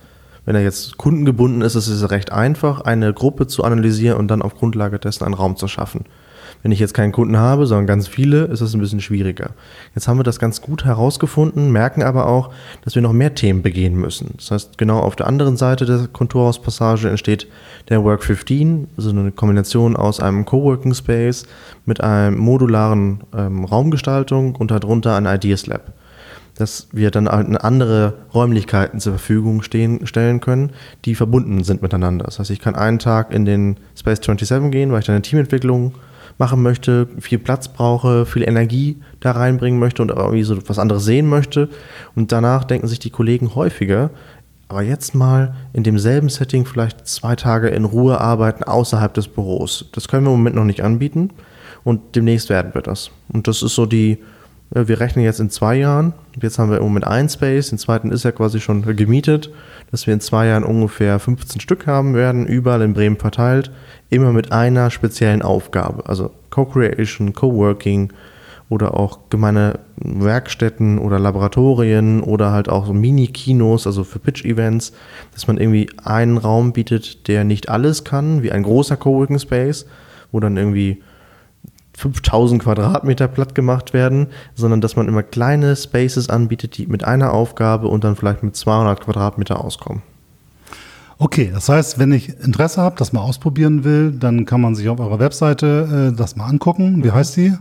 wenn 0.45 0.55
er 0.55 0.61
jetzt 0.61 0.97
kundengebunden 0.97 1.61
ist, 1.61 1.75
ist 1.75 1.87
es 1.87 2.09
recht 2.11 2.31
einfach, 2.31 2.81
eine 2.81 3.13
Gruppe 3.13 3.47
zu 3.47 3.63
analysieren 3.63 4.17
und 4.17 4.29
dann 4.29 4.41
auf 4.41 4.55
Grundlage 4.55 4.99
dessen 4.99 5.25
einen 5.25 5.33
Raum 5.33 5.57
zu 5.57 5.67
schaffen. 5.67 6.05
Wenn 6.61 6.71
ich 6.71 6.79
jetzt 6.79 6.93
keinen 6.93 7.11
Kunden 7.13 7.37
habe, 7.37 7.65
sondern 7.65 7.87
ganz 7.87 8.07
viele, 8.07 8.45
ist 8.45 8.61
das 8.61 8.73
ein 8.73 8.81
bisschen 8.81 8.99
schwieriger. 8.99 9.51
Jetzt 9.95 10.07
haben 10.07 10.19
wir 10.19 10.23
das 10.23 10.39
ganz 10.39 10.61
gut 10.61 10.83
herausgefunden, 10.83 11.71
merken 11.71 12.03
aber 12.03 12.27
auch, 12.27 12.51
dass 12.83 12.95
wir 12.95 13.01
noch 13.01 13.13
mehr 13.13 13.33
Themen 13.33 13.61
begehen 13.61 13.95
müssen. 13.95 14.33
Das 14.35 14.51
heißt, 14.51 14.77
genau 14.77 14.99
auf 14.99 15.15
der 15.15 15.27
anderen 15.27 15.55
Seite 15.55 15.85
der 15.85 16.07
Konturhauspassage 16.11 17.09
entsteht 17.09 17.47
der 17.87 18.03
Work 18.03 18.23
15, 18.23 18.87
also 18.97 19.09
eine 19.09 19.31
Kombination 19.31 19.95
aus 19.95 20.19
einem 20.19 20.45
Coworking 20.45 20.93
Space 20.93 21.45
mit 21.85 22.01
einer 22.01 22.35
modularen 22.35 23.21
ähm, 23.35 23.63
Raumgestaltung 23.63 24.55
und 24.55 24.71
darunter 24.71 25.15
ein 25.15 25.25
Ideas 25.25 25.65
Lab 25.67 25.93
dass 26.59 26.89
wir 26.91 27.09
dann 27.09 27.29
halt 27.29 27.63
andere 27.63 28.15
Räumlichkeiten 28.33 28.99
zur 28.99 29.13
Verfügung 29.13 29.61
stehen, 29.61 30.05
stellen 30.05 30.41
können, 30.41 30.71
die 31.05 31.15
verbunden 31.15 31.63
sind 31.63 31.81
miteinander. 31.81 32.25
Das 32.25 32.37
heißt, 32.37 32.51
ich 32.51 32.59
kann 32.59 32.75
einen 32.75 32.99
Tag 32.99 33.33
in 33.33 33.45
den 33.45 33.77
Space 33.95 34.19
27 34.21 34.69
gehen, 34.69 34.91
weil 34.91 34.99
ich 34.99 35.05
da 35.05 35.13
eine 35.13 35.21
Teamentwicklung 35.21 35.93
machen 36.39 36.63
möchte, 36.63 37.07
viel 37.19 37.37
Platz 37.37 37.67
brauche, 37.67 38.25
viel 38.25 38.47
Energie 38.47 38.97
da 39.19 39.31
reinbringen 39.31 39.79
möchte 39.79 40.01
und 40.01 40.09
irgendwie 40.09 40.43
so 40.43 40.57
was 40.67 40.79
anderes 40.79 41.03
sehen 41.03 41.27
möchte. 41.27 41.69
Und 42.15 42.31
danach 42.31 42.63
denken 42.63 42.87
sich 42.87 42.97
die 42.97 43.09
Kollegen 43.11 43.53
häufiger, 43.55 44.09
aber 44.69 44.81
jetzt 44.81 45.13
mal 45.13 45.55
in 45.73 45.83
demselben 45.83 46.29
Setting 46.29 46.65
vielleicht 46.65 47.05
zwei 47.07 47.35
Tage 47.35 47.67
in 47.67 47.85
Ruhe 47.85 48.21
arbeiten 48.21 48.63
außerhalb 48.63 49.13
des 49.13 49.27
Büros. 49.27 49.89
Das 49.91 50.07
können 50.07 50.25
wir 50.25 50.31
im 50.31 50.37
Moment 50.37 50.55
noch 50.55 50.63
nicht 50.63 50.81
anbieten 50.81 51.31
und 51.83 52.15
demnächst 52.15 52.49
werden 52.49 52.73
wir 52.73 52.81
das. 52.81 53.11
Und 53.33 53.47
das 53.47 53.61
ist 53.61 53.75
so 53.75 53.85
die, 53.85 54.19
wir 54.71 54.99
rechnen 54.99 55.25
jetzt 55.25 55.39
in 55.39 55.49
zwei 55.49 55.75
Jahren. 55.75 56.13
Jetzt 56.41 56.59
haben 56.59 56.69
wir 56.69 56.77
im 56.77 56.83
Moment 56.83 57.07
ein 57.07 57.27
Space, 57.27 57.69
den 57.69 57.79
zweiten 57.79 58.11
ist 58.11 58.23
ja 58.23 58.31
quasi 58.31 58.59
schon 58.59 58.83
gemietet, 58.95 59.49
dass 59.91 60.05
wir 60.07 60.13
in 60.13 60.21
zwei 60.21 60.47
Jahren 60.47 60.63
ungefähr 60.63 61.19
15 61.19 61.59
Stück 61.59 61.87
haben 61.87 62.13
werden, 62.13 62.45
überall 62.45 62.81
in 62.81 62.93
Bremen 62.93 63.17
verteilt 63.17 63.71
immer 64.09 64.33
mit 64.33 64.51
einer 64.51 64.89
speziellen 64.91 65.41
Aufgabe. 65.41 66.07
Also 66.07 66.31
Co-Creation, 66.49 67.33
Co-Working 67.33 68.11
oder 68.69 68.95
auch 68.95 69.29
gemeine 69.29 69.79
Werkstätten 69.97 70.99
oder 70.99 71.19
Laboratorien 71.19 72.21
oder 72.21 72.51
halt 72.51 72.69
auch 72.69 72.85
so 72.85 72.93
Mini-Kinos, 72.93 73.87
also 73.87 74.03
für 74.03 74.19
Pitch-Events, 74.19 74.93
dass 75.33 75.47
man 75.47 75.57
irgendwie 75.57 75.89
einen 76.03 76.37
Raum 76.37 76.73
bietet, 76.73 77.27
der 77.27 77.43
nicht 77.43 77.69
alles 77.69 78.03
kann, 78.03 78.43
wie 78.43 78.51
ein 78.51 78.63
großer 78.63 78.97
Coworking 78.97 79.39
Space, 79.39 79.85
wo 80.31 80.39
dann 80.39 80.57
irgendwie 80.57 81.01
5000 81.99 82.63
Quadratmeter 82.63 83.27
platt 83.27 83.55
gemacht 83.55 83.93
werden, 83.93 84.27
sondern 84.55 84.79
dass 84.79 84.95
man 84.95 85.07
immer 85.07 85.21
kleine 85.21 85.75
Spaces 85.75 86.29
anbietet, 86.29 86.77
die 86.77 86.87
mit 86.87 87.03
einer 87.03 87.33
Aufgabe 87.33 87.87
und 87.87 88.03
dann 88.05 88.15
vielleicht 88.15 88.41
mit 88.41 88.55
200 88.55 89.01
Quadratmeter 89.01 89.63
auskommen. 89.63 90.01
Okay, 91.17 91.51
das 91.53 91.67
heißt, 91.67 91.99
wenn 91.99 92.13
ich 92.13 92.29
Interesse 92.39 92.81
habe, 92.81 92.95
das 92.97 93.11
mal 93.11 93.19
ausprobieren 93.19 93.83
will, 93.83 94.13
dann 94.13 94.45
kann 94.45 94.61
man 94.61 94.75
sich 94.75 94.87
auf 94.87 95.01
eurer 95.01 95.19
Webseite 95.19 96.11
äh, 96.13 96.17
das 96.17 96.37
mal 96.37 96.45
angucken. 96.45 97.03
Wie 97.03 97.11
heißt 97.11 97.35
die? 97.35 97.53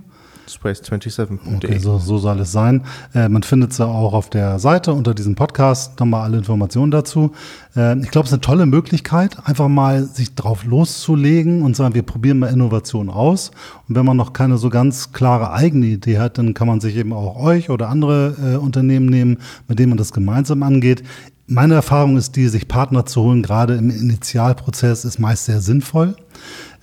Space27.de. 0.49 1.55
Okay, 1.57 1.79
so, 1.79 1.99
so 1.99 2.19
soll 2.19 2.41
es 2.41 2.53
sein. 2.53 2.85
Äh, 3.15 3.29
man 3.29 3.43
findet 3.43 3.73
sie 3.73 3.87
auch 3.87 4.13
auf 4.13 4.31
der 4.31 4.59
Seite 4.59 4.93
unter 4.93 5.15
diesem 5.15 5.35
Podcast, 5.35 5.99
nochmal 6.01 6.23
alle 6.23 6.39
Informationen 6.39 6.91
dazu. 6.91 7.33
Äh, 7.77 7.99
ich 8.01 8.11
glaube, 8.11 8.25
es 8.25 8.31
ist 8.31 8.35
eine 8.35 8.41
tolle 8.41 8.67
Möglichkeit, 8.67 9.37
einfach 9.45 9.69
mal 9.69 10.05
sich 10.05 10.35
drauf 10.35 10.65
loszulegen 10.65 11.63
und 11.63 11.77
sagen, 11.77 11.95
wir 11.95 12.03
probieren 12.03 12.39
mal 12.39 12.49
Innovation 12.49 13.11
aus. 13.11 13.51
Und 13.89 13.95
wenn 13.95 14.05
man 14.05 14.17
noch 14.17 14.33
keine 14.33 14.59
so 14.59 14.69
ganz 14.71 15.13
klare 15.13 15.53
eigene 15.53 15.87
Idee 15.87 16.19
hat, 16.19 16.39
dann 16.39 16.55
kann 16.55 16.67
man 16.67 16.81
sich 16.81 16.97
eben 16.97 17.13
auch 17.13 17.37
euch 17.37 17.71
oder 17.71 17.89
andere 17.89 18.35
äh, 18.43 18.57
Unternehmen 18.57 19.07
nehmen, 19.07 19.39
mit 19.69 19.79
denen 19.79 19.91
man 19.91 19.99
das 19.99 20.13
gemeinsam 20.13 20.63
angeht. 20.63 21.03
Meine 21.51 21.77
Erfahrung 21.77 22.19
ist 22.19 22.37
die, 22.37 22.47
sich 22.49 22.69
Partner 22.69 23.07
zu 23.07 23.23
holen, 23.23 23.43
gerade 23.43 23.75
im 23.77 23.89
Initialprozess, 23.89 25.07
ist 25.07 25.19
meist 25.19 25.47
sehr 25.47 25.63
sinnvoll. 25.63 26.15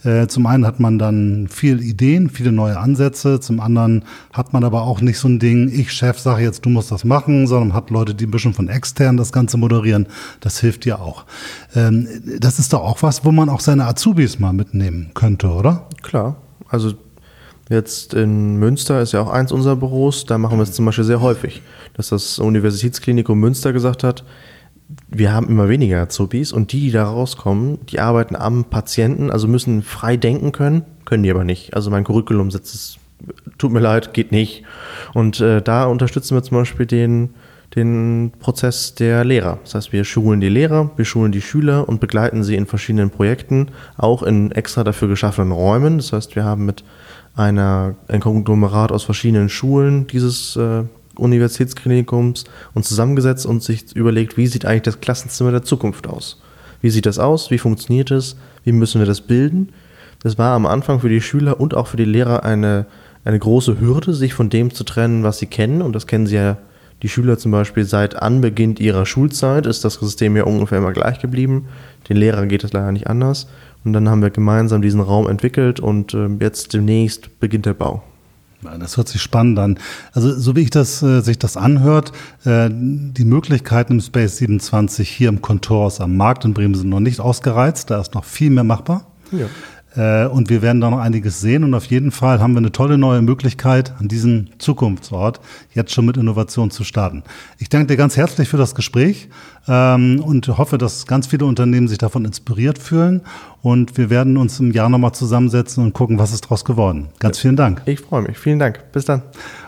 Äh, 0.05 0.27
zum 0.27 0.45
einen 0.45 0.65
hat 0.65 0.79
man 0.79 0.99
dann 0.99 1.47
viele 1.49 1.81
Ideen, 1.81 2.29
viele 2.29 2.51
neue 2.51 2.79
Ansätze. 2.79 3.39
Zum 3.39 3.59
anderen 3.59 4.05
hat 4.31 4.53
man 4.53 4.63
aber 4.63 4.83
auch 4.83 5.01
nicht 5.01 5.17
so 5.17 5.27
ein 5.27 5.39
Ding, 5.39 5.69
ich 5.73 5.91
Chef 5.91 6.19
sage 6.19 6.43
jetzt, 6.43 6.63
du 6.65 6.69
musst 6.69 6.91
das 6.91 7.03
machen, 7.03 7.47
sondern 7.47 7.73
hat 7.73 7.89
Leute, 7.89 8.13
die 8.13 8.27
ein 8.27 8.31
bisschen 8.31 8.53
von 8.53 8.69
extern 8.69 9.17
das 9.17 9.31
Ganze 9.31 9.57
moderieren. 9.57 10.07
Das 10.41 10.59
hilft 10.59 10.85
dir 10.85 11.01
auch. 11.01 11.25
Ähm, 11.75 12.07
das 12.39 12.59
ist 12.59 12.71
doch 12.71 12.81
auch 12.81 13.01
was, 13.01 13.25
wo 13.25 13.31
man 13.31 13.49
auch 13.49 13.59
seine 13.59 13.85
Azubis 13.85 14.39
mal 14.39 14.53
mitnehmen 14.53 15.09
könnte, 15.15 15.49
oder? 15.49 15.87
Klar. 16.03 16.35
Also 16.69 16.93
jetzt 17.69 18.13
in 18.13 18.57
Münster 18.57 19.01
ist 19.01 19.13
ja 19.13 19.21
auch 19.21 19.31
eins 19.31 19.51
unserer 19.51 19.75
Büros. 19.75 20.25
Da 20.25 20.37
machen 20.37 20.59
wir 20.59 20.63
es 20.63 20.73
zum 20.73 20.85
Beispiel 20.85 21.03
sehr 21.03 21.21
häufig, 21.21 21.63
dass 21.95 22.09
das 22.09 22.37
Universitätsklinikum 22.37 23.39
Münster 23.39 23.73
gesagt 23.73 24.03
hat, 24.03 24.23
wir 25.17 25.33
haben 25.33 25.49
immer 25.49 25.69
weniger 25.69 26.01
Azubis 26.01 26.51
und 26.51 26.71
die, 26.71 26.81
die 26.81 26.91
da 26.91 27.05
rauskommen, 27.05 27.79
die 27.87 27.99
arbeiten 27.99 28.35
am 28.35 28.65
Patienten, 28.65 29.31
also 29.31 29.47
müssen 29.47 29.81
frei 29.81 30.17
denken 30.17 30.51
können, 30.51 30.83
können 31.05 31.23
die 31.23 31.31
aber 31.31 31.43
nicht. 31.43 31.73
Also 31.73 31.89
mein 31.89 32.03
Curriculum 32.03 32.51
setzt 32.51 32.73
es 32.73 32.99
tut 33.57 33.71
mir 33.71 33.79
leid, 33.79 34.13
geht 34.13 34.31
nicht. 34.31 34.63
Und 35.13 35.39
äh, 35.39 35.61
da 35.61 35.85
unterstützen 35.85 36.35
wir 36.35 36.43
zum 36.43 36.57
Beispiel 36.57 36.85
den, 36.85 37.33
den 37.75 38.31
Prozess 38.39 38.95
der 38.95 39.23
Lehrer. 39.23 39.59
Das 39.63 39.75
heißt, 39.75 39.93
wir 39.93 40.03
schulen 40.03 40.41
die 40.41 40.49
Lehrer, 40.49 40.91
wir 40.95 41.05
schulen 41.05 41.31
die 41.31 41.41
Schüler 41.41 41.87
und 41.87 41.99
begleiten 41.99 42.43
sie 42.43 42.55
in 42.55 42.65
verschiedenen 42.65 43.09
Projekten, 43.09 43.69
auch 43.97 44.23
in 44.23 44.51
extra 44.51 44.83
dafür 44.83 45.07
geschaffenen 45.07 45.51
Räumen. 45.51 45.97
Das 45.97 46.13
heißt, 46.13 46.35
wir 46.35 46.43
haben 46.43 46.65
mit 46.65 46.83
einer, 47.35 47.95
ein 48.07 48.21
Konglomerat 48.21 48.91
aus 48.91 49.03
verschiedenen 49.03 49.49
Schulen 49.49 50.07
dieses 50.07 50.55
äh, 50.55 50.83
Universitätsklinikums 51.17 52.45
uns 52.73 52.87
zusammengesetzt 52.87 53.45
und 53.45 53.63
sich 53.63 53.95
überlegt, 53.95 54.37
wie 54.37 54.47
sieht 54.47 54.65
eigentlich 54.65 54.83
das 54.83 55.01
Klassenzimmer 55.01 55.51
der 55.51 55.63
Zukunft 55.63 56.07
aus? 56.07 56.41
Wie 56.81 56.89
sieht 56.89 57.05
das 57.05 57.19
aus? 57.19 57.51
Wie 57.51 57.57
funktioniert 57.57 58.11
es? 58.11 58.35
Wie 58.63 58.71
müssen 58.71 58.99
wir 58.99 59.07
das 59.07 59.21
bilden? 59.21 59.69
Das 60.21 60.37
war 60.37 60.55
am 60.55 60.65
Anfang 60.65 60.99
für 60.99 61.09
die 61.09 61.21
Schüler 61.21 61.59
und 61.59 61.75
auch 61.75 61.87
für 61.87 61.97
die 61.97 62.05
Lehrer 62.05 62.43
eine, 62.43 62.85
eine 63.23 63.39
große 63.39 63.79
Hürde, 63.79 64.13
sich 64.13 64.33
von 64.33 64.49
dem 64.49 64.73
zu 64.73 64.83
trennen, 64.83 65.23
was 65.23 65.39
sie 65.39 65.45
kennen. 65.45 65.81
Und 65.81 65.93
das 65.93 66.07
kennen 66.07 66.27
sie 66.27 66.35
ja, 66.35 66.57
die 67.03 67.09
Schüler 67.09 67.37
zum 67.37 67.51
Beispiel 67.51 67.83
seit 67.83 68.15
Anbeginn 68.21 68.77
ihrer 68.77 69.05
Schulzeit, 69.05 69.65
ist 69.65 69.83
das 69.83 69.95
System 69.95 70.35
ja 70.35 70.43
ungefähr 70.43 70.77
immer 70.77 70.93
gleich 70.93 71.19
geblieben. 71.19 71.65
Den 72.09 72.17
Lehrern 72.17 72.49
geht 72.49 72.63
es 72.63 72.73
leider 72.73 72.91
nicht 72.91 73.07
anders. 73.07 73.47
Und 73.83 73.93
dann 73.93 74.09
haben 74.09 74.21
wir 74.21 74.31
gemeinsam 74.31 74.81
diesen 74.81 75.01
Raum 75.01 75.27
entwickelt 75.27 75.79
und 75.79 76.13
äh, 76.13 76.27
jetzt 76.39 76.73
demnächst 76.73 77.39
beginnt 77.39 77.67
der 77.67 77.75
Bau. 77.75 78.01
Das 78.79 78.97
hört 78.97 79.07
sich 79.07 79.21
spannend 79.21 79.59
an. 79.59 79.79
Also 80.13 80.37
so 80.37 80.55
wie 80.55 80.61
ich 80.61 80.69
das, 80.69 81.01
äh, 81.01 81.21
sich 81.21 81.39
das 81.39 81.57
anhört, 81.57 82.11
äh, 82.45 82.69
die 82.71 83.25
Möglichkeiten 83.25 83.93
im 83.93 84.01
Space 84.01 84.37
27 84.37 85.09
hier 85.09 85.29
im 85.29 85.41
Kontorhaus 85.41 86.01
am 86.01 86.17
Markt 86.17 86.45
in 86.45 86.53
Bremen 86.53 86.75
sind 86.75 86.89
noch 86.89 86.99
nicht 86.99 87.19
ausgereizt. 87.19 87.89
Da 87.91 88.01
ist 88.01 88.13
noch 88.13 88.25
viel 88.25 88.49
mehr 88.49 88.63
machbar. 88.63 89.07
Ja. 89.31 89.47
Äh, 89.95 90.25
und 90.27 90.49
wir 90.49 90.61
werden 90.61 90.81
da 90.81 90.89
noch 90.89 90.99
einiges 90.99 91.41
sehen. 91.41 91.63
Und 91.63 91.73
auf 91.73 91.85
jeden 91.85 92.11
Fall 92.11 92.39
haben 92.39 92.53
wir 92.53 92.59
eine 92.59 92.71
tolle 92.71 92.97
neue 92.97 93.21
Möglichkeit, 93.21 93.93
an 93.99 94.07
diesem 94.07 94.47
Zukunftsort 94.57 95.39
jetzt 95.73 95.93
schon 95.93 96.05
mit 96.05 96.17
Innovation 96.17 96.71
zu 96.71 96.83
starten. 96.83 97.23
Ich 97.57 97.69
danke 97.69 97.87
dir 97.87 97.97
ganz 97.97 98.17
herzlich 98.17 98.49
für 98.49 98.57
das 98.57 98.75
Gespräch 98.75 99.29
ähm, 99.67 100.21
und 100.21 100.47
hoffe, 100.57 100.77
dass 100.77 101.07
ganz 101.07 101.27
viele 101.27 101.45
Unternehmen 101.45 101.87
sich 101.87 101.97
davon 101.97 102.25
inspiriert 102.25 102.77
fühlen. 102.77 103.21
Und 103.61 103.97
wir 103.97 104.09
werden 104.09 104.37
uns 104.37 104.59
im 104.59 104.71
Jahr 104.71 104.89
nochmal 104.89 105.13
zusammensetzen 105.13 105.83
und 105.83 105.93
gucken, 105.93 106.19
was 106.19 106.33
ist 106.33 106.45
daraus 106.45 106.65
geworden. 106.65 107.07
Ganz 107.19 107.39
vielen 107.39 107.55
Dank. 107.55 107.81
Ich 107.85 108.01
freue 108.01 108.23
mich. 108.23 108.37
Vielen 108.37 108.59
Dank. 108.59 108.91
Bis 108.91 109.05
dann. 109.05 109.21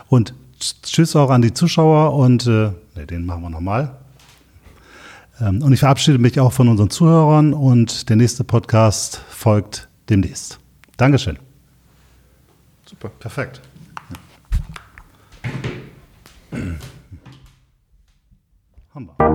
Und 0.08 0.34
tschüss 0.60 1.16
auch 1.16 1.30
an 1.30 1.42
die 1.42 1.52
Zuschauer 1.52 2.14
und 2.14 2.46
äh, 2.46 2.70
nee, 2.96 3.06
den 3.06 3.24
machen 3.24 3.42
wir 3.42 3.50
nochmal. 3.50 3.92
Ähm, 5.40 5.62
und 5.62 5.72
ich 5.72 5.80
verabschiede 5.80 6.18
mich 6.18 6.38
auch 6.40 6.52
von 6.52 6.68
unseren 6.68 6.90
Zuhörern 6.90 7.54
und 7.54 8.08
der 8.08 8.16
nächste 8.16 8.44
Podcast 8.44 9.22
folgt 9.30 9.87
demnächst. 10.08 10.58
Dankeschön. 10.96 11.38
Super. 12.86 13.08
Perfekt. 13.10 13.60
Haben 18.94 19.10
wir. 19.18 19.28